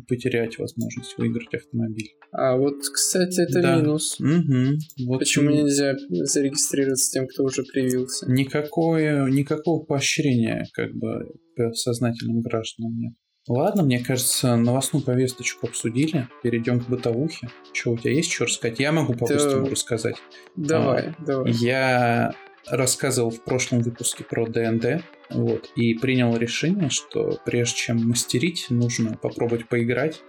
потерять 0.08 0.58
возможность 0.58 1.18
выиграть 1.18 1.52
автомобиль. 1.54 2.10
А 2.30 2.56
вот, 2.56 2.76
кстати, 2.92 3.40
это 3.40 3.62
да. 3.62 3.76
минус. 3.76 4.18
Угу. 4.20 5.08
Вот 5.08 5.18
Почему 5.18 5.50
и... 5.50 5.62
нельзя 5.62 5.94
зарегистрироваться 6.08 7.12
тем, 7.12 7.26
кто 7.26 7.44
уже 7.44 7.64
привился? 7.64 8.30
Никакое, 8.30 9.26
никакого 9.26 9.84
поощрения 9.84 10.66
как 10.72 10.92
бы 10.94 11.32
сознательным 11.74 12.42
гражданам 12.42 12.96
нет. 12.96 13.14
Ладно, 13.46 13.82
мне 13.82 14.02
кажется, 14.02 14.56
новостную 14.56 15.04
повесточку 15.04 15.66
обсудили. 15.66 16.28
Перейдем 16.42 16.80
к 16.80 16.88
бытовухе. 16.88 17.50
Что, 17.72 17.90
у 17.90 17.98
тебя 17.98 18.12
есть 18.12 18.32
что 18.32 18.44
рассказать? 18.44 18.80
Я 18.80 18.90
могу 18.90 19.12
по-быстрому 19.12 19.66
да. 19.66 19.70
рассказать. 19.70 20.16
Давай, 20.56 21.08
а, 21.08 21.14
давай. 21.18 21.52
Я 21.52 22.34
рассказывал 22.66 23.30
в 23.30 23.42
прошлом 23.44 23.80
выпуске 23.80 24.24
про 24.24 24.46
ДНД, 24.46 25.02
вот, 25.30 25.70
и 25.76 25.92
принял 25.94 26.34
решение, 26.36 26.88
что 26.88 27.38
прежде 27.44 27.76
чем 27.76 28.08
мастерить, 28.08 28.66
нужно 28.70 29.16
попробовать 29.16 29.68
поиграть. 29.68 30.22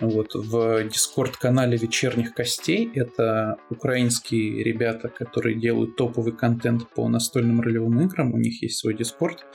Вот, 0.00 0.34
в 0.34 0.84
дискорд-канале 0.84 1.76
вечерних 1.76 2.34
костей 2.34 2.90
это 2.94 3.56
украинские 3.70 4.62
ребята, 4.62 5.08
которые 5.08 5.58
делают 5.58 5.96
топовый 5.96 6.34
контент 6.34 6.88
по 6.90 7.08
настольным 7.08 7.60
ролевым 7.60 8.00
играм. 8.02 8.32
У 8.32 8.38
них 8.38 8.62
есть 8.62 8.78
свой 8.78 8.94
дискорд. 8.94 9.46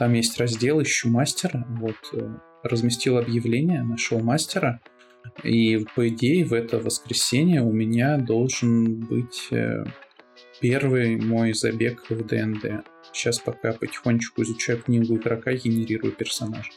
Там 0.00 0.14
есть 0.14 0.40
раздел 0.40 0.80
«Ищу 0.80 1.10
мастера». 1.10 1.66
Вот, 1.78 1.96
э, 2.14 2.26
разместил 2.62 3.18
объявление, 3.18 3.82
нашел 3.82 4.18
мастера. 4.20 4.80
И, 5.44 5.84
по 5.94 6.08
идее, 6.08 6.46
в 6.46 6.54
это 6.54 6.78
воскресенье 6.78 7.60
у 7.60 7.70
меня 7.70 8.16
должен 8.16 9.00
быть 9.00 9.48
э, 9.50 9.84
первый 10.58 11.16
мой 11.20 11.52
забег 11.52 12.08
в 12.08 12.24
ДНД. 12.24 12.82
Сейчас 13.12 13.40
пока 13.40 13.74
потихонечку 13.74 14.40
изучаю 14.40 14.80
книгу 14.80 15.16
игрока, 15.16 15.52
генерирую 15.52 16.14
персонаж. 16.14 16.70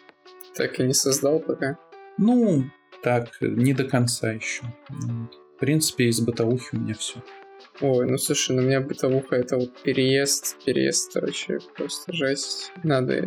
Так 0.58 0.82
и 0.82 0.84
не 0.84 0.94
создал 0.94 1.40
пока? 1.40 1.80
Ну, 2.18 2.66
так, 3.04 3.38
не 3.40 3.74
до 3.74 3.86
конца 3.86 4.34
еще. 4.34 4.64
В 4.90 5.60
принципе, 5.62 6.10
из 6.10 6.20
бытовухи 6.20 6.76
у 6.76 6.78
меня 6.78 6.96
все. 6.96 7.24
Ой, 7.82 8.06
ну 8.08 8.18
слушай, 8.18 8.56
ну 8.56 8.62
у 8.62 8.66
меня 8.66 8.82
бытовуха 8.82 9.36
это 9.36 9.58
вот 9.58 9.82
переезд. 9.82 10.58
Переезд 10.64 11.16
вообще 11.16 11.60
просто 11.76 12.14
жесть. 12.14 12.72
Надо 12.84 13.24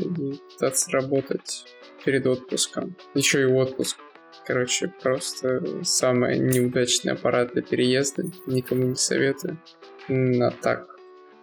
пытаться 0.53 0.91
работать 0.93 1.65
перед 2.05 2.27
отпуском. 2.27 2.97
Еще 3.15 3.43
и 3.43 3.45
отпуск. 3.45 3.99
Короче, 4.47 4.93
просто 5.03 5.83
самый 5.83 6.39
неудачный 6.39 7.13
аппарат 7.13 7.53
для 7.55 7.63
переезда. 7.63 8.25
Никому 8.47 8.85
не 8.85 8.95
советую. 8.95 9.61
Но 10.09 10.53
так, 10.63 10.87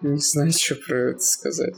не 0.02 0.20
знаю, 0.20 0.52
что 0.58 0.76
про 0.76 1.12
это 1.12 1.20
сказать. 1.20 1.76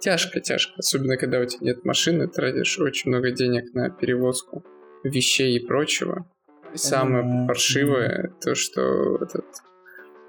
Тяжко, 0.00 0.40
тяжко. 0.40 0.74
Особенно, 0.78 1.16
когда 1.16 1.40
у 1.40 1.44
тебя 1.44 1.66
нет 1.66 1.84
машины, 1.84 2.28
тратишь 2.28 2.78
очень 2.78 3.10
много 3.10 3.32
денег 3.32 3.74
на 3.74 3.90
перевозку 3.90 4.64
вещей 5.02 5.56
и 5.56 5.66
прочего. 5.66 6.26
И 6.72 6.78
самое 6.78 7.46
паршивое, 7.46 8.32
то, 8.40 8.54
что 8.54 9.16
этот 9.16 9.44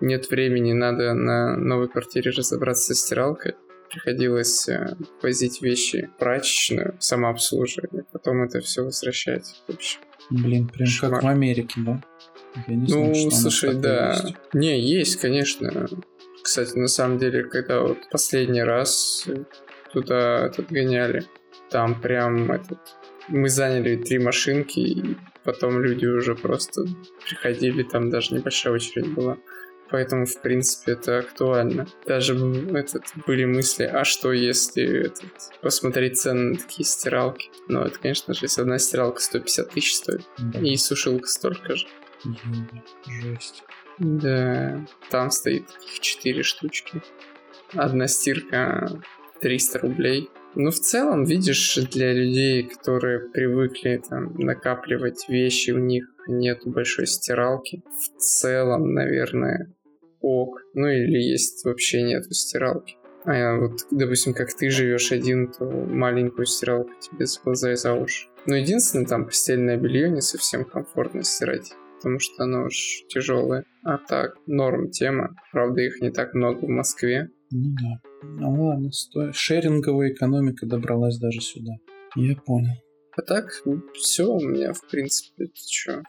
нет 0.04 0.30
времени, 0.30 0.74
надо 0.74 1.14
на 1.14 1.58
новой 1.58 1.88
квартире 1.88 2.32
разобраться 2.32 2.94
со 2.94 2.96
стиралкой. 2.96 3.56
Приходилось 3.90 4.68
э, 4.68 4.96
возить 5.22 5.62
вещи 5.62 6.10
в 6.16 6.20
прачечную, 6.20 6.98
самообслуживание, 7.00 8.06
потом 8.12 8.44
это 8.44 8.60
все 8.60 8.84
возвращать. 8.84 9.62
В 9.68 9.74
общем, 9.74 10.02
Блин, 10.30 10.68
прям 10.68 10.88
Шмар. 10.88 11.12
как 11.12 11.24
в 11.24 11.28
Америке, 11.28 11.74
да? 11.78 12.02
Я 12.68 12.76
не 12.76 12.88
ну, 12.94 13.14
знаю, 13.14 13.32
слушай, 13.32 13.76
да. 13.76 14.12
Есть. 14.14 14.36
Не, 14.54 14.80
есть, 14.80 15.20
конечно. 15.20 15.88
Кстати, 16.42 16.78
на 16.78 16.88
самом 16.88 17.18
деле, 17.18 17.44
когда 17.44 17.82
вот 17.82 17.98
последний 18.12 18.64
раз 18.64 19.28
туда 19.92 20.48
этот 20.48 20.70
гоняли, 20.70 21.26
там 21.70 22.00
прям 22.00 22.52
этот... 22.52 22.80
Мы 23.30 23.48
заняли 23.48 23.96
три 23.96 24.20
машинки, 24.20 24.80
и 24.80 25.18
потом 25.44 25.82
люди 25.82 26.06
уже 26.06 26.36
просто 26.36 26.84
приходили, 27.26 27.84
там 27.84 28.10
даже 28.10 28.36
небольшая 28.36 28.74
очередь 28.74 29.14
была. 29.14 29.38
Поэтому, 29.94 30.26
в 30.26 30.42
принципе, 30.42 30.94
это 30.94 31.20
актуально. 31.20 31.86
Даже 32.08 32.34
этот, 32.74 33.04
были 33.28 33.46
мысли, 33.46 33.84
а 33.84 34.04
что 34.04 34.32
если 34.32 35.06
этот, 35.06 35.32
посмотреть 35.62 36.18
цены 36.18 36.54
на 36.54 36.56
такие 36.56 36.84
стиралки? 36.84 37.52
Ну, 37.68 37.82
это, 37.82 38.00
конечно 38.00 38.34
же, 38.34 38.46
если 38.46 38.62
одна 38.62 38.80
стиралка 38.80 39.22
150 39.22 39.70
тысяч 39.70 39.94
стоит, 39.94 40.26
да. 40.40 40.60
и 40.60 40.76
сушилка 40.78 41.28
столько 41.28 41.76
же. 41.76 41.86
Жесть. 43.06 43.64
Да, 44.00 44.84
там 45.12 45.30
стоит 45.30 45.66
их 45.86 46.00
4 46.00 46.42
штучки. 46.42 47.04
Одна 47.74 48.08
стирка 48.08 49.00
300 49.42 49.78
рублей. 49.78 50.32
Ну, 50.56 50.72
в 50.72 50.80
целом, 50.80 51.24
видишь, 51.24 51.76
для 51.92 52.14
людей, 52.14 52.64
которые 52.64 53.30
привыкли 53.30 54.02
там 54.10 54.34
накапливать 54.40 55.30
вещи, 55.30 55.70
у 55.70 55.78
них 55.78 56.06
нету 56.28 56.72
большой 56.72 57.06
стиралки. 57.06 57.84
В 57.92 58.20
целом, 58.20 58.96
наверное, 58.96 59.72
ок. 60.24 60.62
Ну 60.74 60.88
или 60.88 61.20
есть 61.20 61.64
вообще 61.66 62.02
нету 62.02 62.34
стиралки. 62.34 62.96
А 63.26 63.36
я 63.36 63.56
вот, 63.58 63.82
допустим, 63.92 64.34
как 64.34 64.54
ты 64.54 64.70
живешь 64.70 65.12
один, 65.12 65.52
то 65.52 65.66
маленькую 65.66 66.46
стиралку 66.46 66.92
тебе 67.00 67.26
за 67.26 67.40
глаза 67.42 67.72
и 67.72 67.76
за 67.76 67.94
уши. 67.94 68.28
Но 68.46 68.56
единственное, 68.56 69.06
там 69.06 69.26
постельное 69.26 69.78
белье 69.78 70.10
не 70.10 70.22
совсем 70.22 70.66
комфортно 70.66 71.24
стирать 71.24 71.72
потому 72.04 72.20
что 72.20 72.44
оно 72.44 72.66
уж 72.66 73.06
тяжелое. 73.08 73.64
А 73.84 73.98
так, 73.98 74.36
норм 74.46 74.92
тема. 74.92 75.38
Правда, 75.54 75.82
их 75.82 76.02
не 76.02 76.12
так 76.12 76.34
много 76.34 76.66
в 76.66 76.70
Москве. 76.70 77.30
Ну 77.50 77.76
да. 77.82 78.02
Ну 78.24 78.66
ладно, 78.66 78.92
стой. 78.92 79.32
Шеринговая 79.32 80.12
экономика 80.12 80.66
добралась 80.66 81.18
даже 81.18 81.40
сюда. 81.40 81.72
Я 82.16 82.36
понял. 82.36 82.74
А 83.16 83.22
так, 83.22 83.46
ну, 83.64 83.82
все 83.94 84.26
у 84.26 84.42
меня, 84.42 84.74
в 84.74 84.86
принципе, 84.90 85.46
ты 85.46 85.52
чё? 85.54 86.02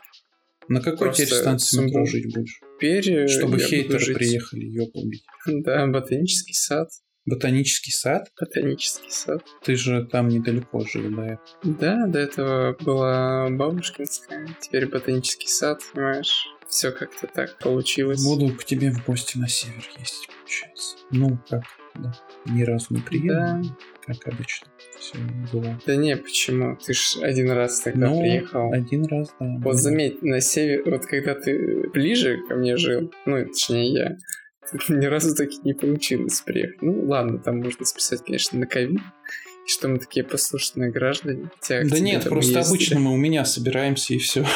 На 0.68 0.80
какой 0.80 1.12
теперь 1.12 1.28
станции 1.28 1.84
метро 1.84 2.04
жить 2.06 2.34
будешь? 2.34 2.60
Теперь 2.76 3.28
Чтобы 3.28 3.58
хейтеры 3.58 3.98
жить... 3.98 4.16
приехали, 4.16 4.64
ёб 4.64 4.94
убить. 4.94 5.24
Да, 5.46 5.86
ботанический 5.86 6.54
сад. 6.54 6.88
Ботанический 7.26 7.90
сад? 7.90 8.28
Ботанический 8.38 9.10
сад. 9.10 9.42
Ты 9.62 9.76
же 9.76 10.04
там 10.04 10.28
недалеко 10.28 10.84
жил 10.84 11.08
этого. 11.08 11.40
Да, 11.62 12.06
до 12.06 12.18
этого 12.18 12.76
была 12.80 13.48
бабушкинская, 13.48 14.46
теперь 14.60 14.86
ботанический 14.86 15.48
сад, 15.48 15.80
понимаешь? 15.94 16.46
Все 16.68 16.90
как-то 16.92 17.26
так 17.26 17.58
получилось. 17.58 18.22
Буду 18.22 18.54
к 18.54 18.64
тебе 18.64 18.90
в 18.90 19.06
гости 19.06 19.38
на 19.38 19.48
север 19.48 19.88
ездить, 19.98 20.28
получается. 20.38 20.96
Ну, 21.10 21.38
как, 21.48 21.62
да. 21.94 22.12
Ни 22.46 22.62
разу 22.62 22.86
не 22.90 23.00
приехал, 23.00 23.62
да. 23.62 23.62
Как 24.06 24.16
обычно. 24.26 24.68
Все 24.98 25.16
было. 25.52 25.80
Да 25.86 25.96
не, 25.96 26.16
почему? 26.16 26.76
Ты 26.76 26.92
ж 26.92 27.16
один 27.22 27.50
раз 27.50 27.80
тогда 27.80 28.08
ну, 28.08 28.20
приехал. 28.20 28.72
один 28.72 29.04
раз, 29.06 29.34
да. 29.40 29.56
Вот 29.62 29.76
заметь, 29.76 30.22
на 30.22 30.40
север, 30.40 30.82
вот 30.90 31.06
когда 31.06 31.34
ты 31.34 31.88
ближе 31.90 32.38
ко 32.48 32.54
мне 32.54 32.76
жил, 32.76 33.12
ну, 33.26 33.44
точнее 33.46 33.92
я, 33.92 34.16
ни 34.88 35.06
разу 35.06 35.34
таки 35.34 35.58
не 35.64 35.74
получилось 35.74 36.40
приехать. 36.40 36.82
Ну, 36.82 37.06
ладно, 37.06 37.38
там 37.38 37.58
можно 37.58 37.84
списать, 37.84 38.22
конечно, 38.24 38.58
на 38.58 38.66
ковид, 38.66 39.00
что 39.66 39.88
мы 39.88 39.98
такие 39.98 40.24
послушные 40.24 40.90
граждане. 40.90 41.50
Хотя 41.60 41.84
да 41.84 41.98
нет, 41.98 42.24
просто 42.24 42.58
ездили. 42.58 42.74
обычно 42.74 43.00
мы 43.00 43.12
у 43.12 43.16
меня 43.16 43.44
собираемся 43.44 44.14
и 44.14 44.18
все. 44.18 44.46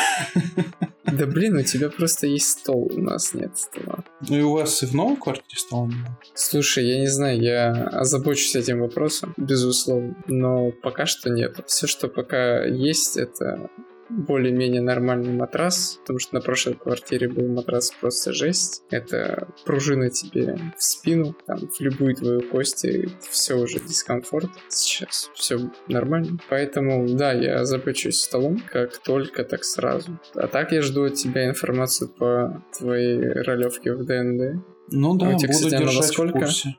Да 1.04 1.26
блин, 1.26 1.56
у 1.56 1.62
тебя 1.62 1.88
просто 1.88 2.26
есть 2.26 2.50
стол, 2.50 2.92
у 2.94 3.00
нас 3.00 3.32
нет 3.32 3.56
стола. 3.56 4.04
Ну 4.28 4.38
и 4.38 4.42
у 4.42 4.52
вас 4.52 4.82
и 4.82 4.86
в 4.86 4.94
новой 4.94 5.16
квартире 5.16 5.56
стола 5.56 5.86
нет? 5.86 6.10
Слушай, 6.34 6.86
я 6.86 7.00
не 7.00 7.06
знаю, 7.06 7.40
я 7.40 7.70
озабочусь 7.88 8.54
этим 8.54 8.80
вопросом, 8.80 9.32
безусловно, 9.38 10.14
но 10.26 10.70
пока 10.70 11.06
что 11.06 11.30
нет. 11.30 11.60
Все, 11.66 11.86
что 11.86 12.08
пока 12.08 12.64
есть, 12.64 13.16
это 13.16 13.70
более-менее 14.18 14.82
нормальный 14.82 15.32
матрас, 15.32 15.98
потому 16.00 16.18
что 16.18 16.34
на 16.34 16.40
прошлой 16.40 16.74
квартире 16.74 17.28
был 17.28 17.48
матрас 17.48 17.92
просто 18.00 18.32
жесть. 18.32 18.82
Это 18.90 19.48
пружина 19.64 20.10
тебе 20.10 20.58
в 20.76 20.82
спину, 20.82 21.36
там, 21.46 21.58
в 21.68 21.80
любую 21.80 22.14
твою 22.14 22.42
кость, 22.42 22.86
все 23.30 23.54
уже 23.54 23.78
дискомфорт. 23.80 24.50
Сейчас 24.68 25.30
все 25.34 25.70
нормально. 25.86 26.38
Поэтому, 26.50 27.06
да, 27.08 27.32
я 27.32 27.64
запечусь 27.64 28.20
столом, 28.20 28.62
как 28.70 28.98
только, 28.98 29.44
так 29.44 29.64
сразу. 29.64 30.18
А 30.34 30.48
так 30.48 30.72
я 30.72 30.82
жду 30.82 31.04
от 31.04 31.14
тебя 31.14 31.48
информацию 31.48 32.08
по 32.08 32.62
твоей 32.76 33.20
ролевке 33.42 33.94
в 33.94 34.04
ДНД. 34.04 34.64
Ну 34.90 35.16
да, 35.16 35.26
а 35.26 35.34
у 35.34 35.38
тебя, 35.38 35.52
буду 35.52 35.66
кстати, 35.66 35.82
держать 35.82 36.04
сколько? 36.04 36.38
в 36.38 36.40
курсе. 36.40 36.76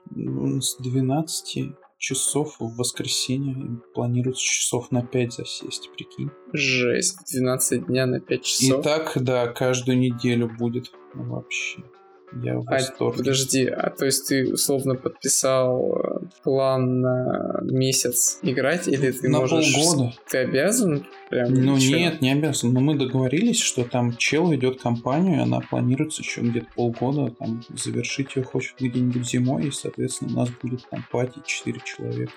С 0.61 0.77
12 0.81 1.75
часов 1.99 2.55
в 2.59 2.75
воскресенье. 2.77 3.81
Планируется 3.93 4.43
часов 4.43 4.89
на 4.89 5.05
5 5.05 5.33
засесть, 5.33 5.91
прикинь. 5.95 6.31
Жесть, 6.53 7.17
12 7.31 7.85
дня 7.85 8.07
на 8.07 8.19
5 8.19 8.43
часов. 8.43 8.79
И 8.79 8.81
так, 8.81 9.11
да, 9.21 9.47
каждую 9.47 9.99
неделю 9.99 10.49
будет 10.49 10.91
вообще. 11.13 11.83
Я 12.31 12.59
в 12.59 12.67
а, 12.67 12.71
восторге. 12.73 13.17
Подожди, 13.17 13.65
а 13.65 13.89
то 13.89 14.05
есть 14.05 14.27
ты 14.27 14.53
условно 14.53 14.95
подписал 14.95 15.97
э, 15.97 16.19
план 16.43 17.01
на 17.01 17.59
месяц 17.63 18.39
играть, 18.43 18.87
или 18.87 19.11
ты 19.11 19.29
на 19.29 19.39
можешь... 19.39 19.73
полгода. 19.73 20.13
Ты 20.29 20.37
обязан? 20.39 21.05
Прям, 21.29 21.53
ну 21.53 21.75
ничего? 21.75 21.97
нет, 21.97 22.21
не 22.21 22.31
обязан. 22.31 22.73
Но 22.73 22.79
мы 22.79 22.95
договорились, 22.95 23.59
что 23.59 23.83
там 23.83 24.15
чел 24.17 24.49
ведет 24.49 24.81
компанию, 24.81 25.37
и 25.37 25.41
она 25.41 25.59
планируется 25.59 26.21
еще 26.21 26.41
где-то 26.41 26.67
полгода, 26.75 27.33
там 27.37 27.63
завершить 27.69 28.35
ее 28.35 28.43
хочет 28.43 28.75
где-нибудь 28.79 29.27
зимой, 29.27 29.67
и, 29.67 29.71
соответственно, 29.71 30.31
у 30.33 30.35
нас 30.37 30.49
будет 30.61 30.87
там 30.89 31.03
пати 31.11 31.41
4 31.45 31.81
человека. 31.83 32.31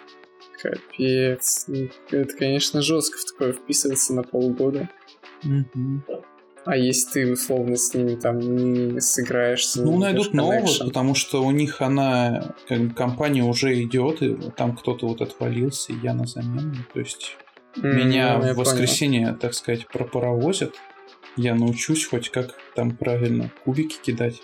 Капец. 0.62 1.64
Ну, 1.66 1.88
это, 2.11 2.36
конечно, 2.36 2.82
жестко 2.82 3.18
в 3.18 3.24
такое 3.24 3.53
вписываться 3.53 4.14
на 4.14 4.22
полгода. 4.22 4.88
Угу. 5.45 6.21
А 6.64 6.76
если 6.76 7.10
ты 7.10 7.32
условно 7.32 7.76
с 7.76 7.92
ними 7.92 8.14
там 8.14 8.38
не 8.38 9.00
сыграешь, 9.00 9.66
с 9.66 9.76
ними 9.76 9.86
Ну, 9.86 9.92
не 9.94 9.98
найдут 9.98 10.32
нового, 10.32 10.68
потому 10.84 11.14
что 11.14 11.42
у 11.44 11.50
них 11.50 11.80
она, 11.80 12.54
как 12.68 12.80
бы, 12.80 12.94
компания 12.94 13.42
уже 13.42 13.82
идет, 13.82 14.22
и 14.22 14.36
там 14.56 14.76
кто-то 14.76 15.08
вот 15.08 15.20
отвалился, 15.20 15.92
и 15.92 15.96
я 16.02 16.14
на 16.14 16.26
замену. 16.26 16.74
То 16.92 17.00
есть 17.00 17.36
М, 17.76 17.96
меня 17.96 18.38
ну, 18.38 18.52
в 18.52 18.56
воскресенье, 18.58 19.36
так 19.40 19.54
сказать, 19.54 19.86
пропаровозят. 19.88 20.74
Я 21.36 21.54
научусь 21.54 22.06
хоть 22.06 22.28
как 22.28 22.54
там 22.76 22.96
правильно 22.96 23.50
кубики 23.64 23.96
кидать. 24.00 24.40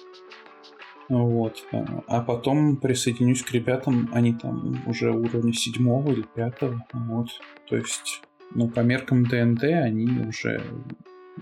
Вот. 1.08 1.64
А 2.06 2.20
потом 2.20 2.76
присоединюсь 2.76 3.42
к 3.42 3.52
ребятам, 3.52 4.10
они 4.12 4.34
там 4.34 4.82
уже 4.86 5.10
уровня 5.10 5.52
седьмого 5.52 6.12
или 6.12 6.22
пятого. 6.34 6.84
Вот. 6.92 7.28
То 7.68 7.76
есть, 7.76 8.22
ну, 8.54 8.68
по 8.68 8.80
меркам 8.80 9.24
ДНД 9.24 9.64
они 9.64 10.06
уже 10.26 10.62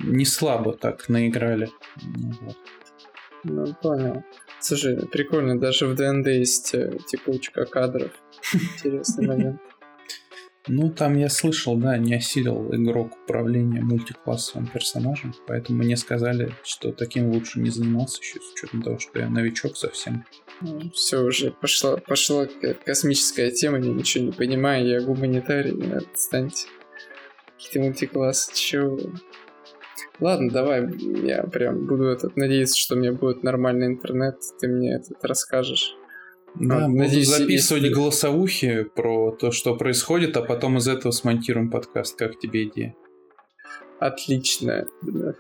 не 0.03 0.25
слабо 0.25 0.73
так 0.73 1.09
наиграли. 1.09 1.69
Ну, 2.03 2.33
Вот. 2.41 2.57
Ну, 3.45 3.75
понял. 3.81 4.25
Слушай, 4.61 5.07
прикольно, 5.07 5.59
даже 5.59 5.87
в 5.87 5.95
ДНД 5.95 6.27
есть 6.29 6.75
э, 6.75 6.99
текучка 7.07 7.65
кадров. 7.65 8.11
Интересный 8.53 9.27
момент. 9.29 9.61
Ну, 10.69 10.91
там 10.91 11.17
я 11.17 11.29
слышал, 11.29 11.77
да, 11.77 11.97
не 11.97 12.15
осилил 12.15 12.75
игрок 12.75 13.17
управления 13.23 13.81
мультиклассовым 13.83 14.67
персонажем, 14.67 15.33
поэтому 15.47 15.79
мне 15.79 15.97
сказали, 15.97 16.53
что 16.65 16.91
таким 16.91 17.31
лучше 17.31 17.61
не 17.61 17.71
заниматься 17.71 18.21
еще, 18.21 18.41
с 18.41 18.53
учетом 18.53 18.83
того, 18.83 18.99
что 18.99 19.21
я 19.21 19.29
новичок 19.29 19.77
совсем. 19.77 20.25
Все 20.93 21.23
уже 21.23 21.53
пошла, 21.53 21.99
пошла 21.99 22.49
космическая 22.85 23.53
тема, 23.53 23.79
я 23.79 23.93
ничего 23.93 24.25
не 24.25 24.33
понимаю, 24.33 24.89
я 24.89 25.01
гуманитарий, 25.01 25.97
отстаньте. 25.97 26.67
Какие-то 27.57 27.81
мультиклассы, 27.81 28.53
чё? 28.53 28.99
Ладно, 30.21 30.51
давай, 30.51 30.89
я 31.25 31.43
прям 31.45 31.87
буду 31.87 32.05
этот, 32.05 32.37
надеяться, 32.37 32.79
что 32.79 32.95
у 32.95 32.99
меня 32.99 33.13
будет 33.13 33.43
нормальный 33.43 33.87
интернет, 33.87 34.37
ты 34.59 34.69
мне 34.69 34.95
этот 34.97 35.23
расскажешь. 35.23 35.95
Да, 36.55 36.85
А, 36.85 36.89
буду 36.89 36.99
надеюсь, 37.01 37.29
записывать 37.29 37.83
если- 37.83 37.95
голосовухи 37.95 38.85
про 38.95 39.31
то, 39.33 39.51
что 39.53 39.77
происходит, 39.77 40.37
а 40.39 40.43
потом 40.43 40.79
из 40.79 40.89
этого 40.89 41.13
смонтируем 41.13 41.71
подкаст. 41.71 42.19
Как 42.19 42.39
тебе 42.39 42.65
идея? 42.65 42.95
Отлично. 43.99 44.87
Да, 45.03 45.35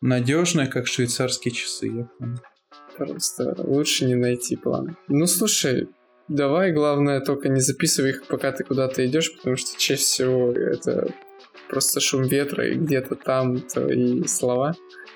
Надежная, 0.00 0.66
как 0.66 0.86
швейцарские 0.86 1.52
часы, 1.52 1.86
я 1.88 2.04
понял. 2.18 2.38
Просто 2.96 3.54
лучше 3.58 4.04
не 4.06 4.14
найти 4.14 4.56
план. 4.56 4.96
Ну, 5.08 5.26
слушай, 5.26 5.88
давай, 6.28 6.72
главное, 6.72 7.20
только 7.20 7.48
не 7.48 7.60
записывай 7.60 8.10
их, 8.10 8.24
пока 8.26 8.52
ты 8.52 8.64
куда-то 8.64 9.04
идешь, 9.06 9.34
потому 9.36 9.56
что 9.56 9.78
чаще 9.78 10.00
всего 10.00 10.52
это 10.52 11.12
просто 11.70 12.00
шум 12.00 12.24
ветра, 12.24 12.68
и 12.68 12.74
где-то 12.74 13.14
там 13.14 13.60
твои 13.60 14.24
слова, 14.24 14.74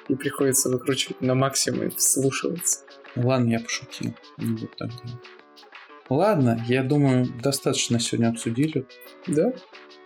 и 0.08 0.14
приходится 0.14 0.70
выкручивать 0.70 1.20
на 1.20 1.34
максимум 1.34 1.88
и 1.88 1.90
вслушиваться. 1.90 2.80
Ладно, 3.16 3.50
я 3.50 3.60
пошутил. 3.60 4.14
Не 4.38 4.54
буду 4.54 4.70
так 4.76 4.90
делать. 4.90 5.24
Ладно, 6.10 6.62
я 6.68 6.82
думаю, 6.82 7.26
достаточно 7.42 7.98
сегодня 7.98 8.28
обсудили. 8.28 8.86
Да? 9.26 9.52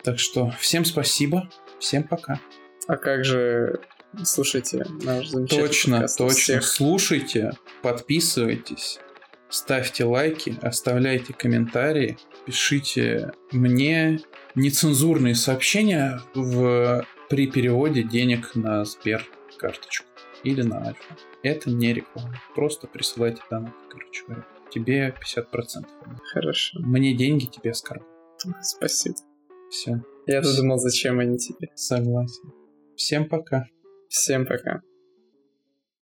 Так 0.05 0.19
что 0.19 0.51
всем 0.59 0.85
спасибо, 0.85 1.51
всем 1.79 2.05
пока. 2.05 2.41
А 2.87 2.97
как 2.97 3.25
же 3.25 3.81
слушайте 4.25 4.87
наш 5.03 5.29
замечательный 5.29 5.67
Точно, 5.67 5.93
подкаст 5.97 6.19
точно. 6.19 6.39
всех. 6.39 6.65
Слушайте, 6.65 7.51
подписывайтесь, 7.83 9.01
ставьте 9.49 10.05
лайки, 10.05 10.57
оставляйте 10.63 11.35
комментарии, 11.35 12.17
пишите 12.47 13.33
мне 13.51 14.21
нецензурные 14.59 15.35
сообщения 15.35 16.21
в, 16.35 17.05
при 17.31 17.47
переводе 17.47 18.03
денег 18.03 18.55
на 18.55 18.85
Сбер 18.85 19.25
карточку 19.57 20.07
или 20.45 20.63
на 20.63 20.87
Альфа. 20.87 21.17
Это 21.43 21.71
не 21.71 21.93
реклама. 21.95 22.35
Просто 22.55 22.87
присылайте 22.87 23.41
донат, 23.51 23.75
короче 23.89 24.25
говоря. 24.27 24.47
Тебе 24.71 25.15
50%. 25.37 25.87
Хорошо, 26.33 26.79
Мне 26.81 27.15
деньги, 27.17 27.47
тебе 27.47 27.71
оскорб. 27.71 28.03
спасибо. 28.63 29.17
Все, 29.71 30.03
Я-то 30.27 30.55
думал, 30.57 30.79
зачем 30.79 31.19
они 31.21 31.39
тебе. 31.39 31.69
согласен. 31.75 32.53
Всем 32.97 33.29
пока. 33.29 33.67
Всем 34.09 34.47
пока. 34.47 34.83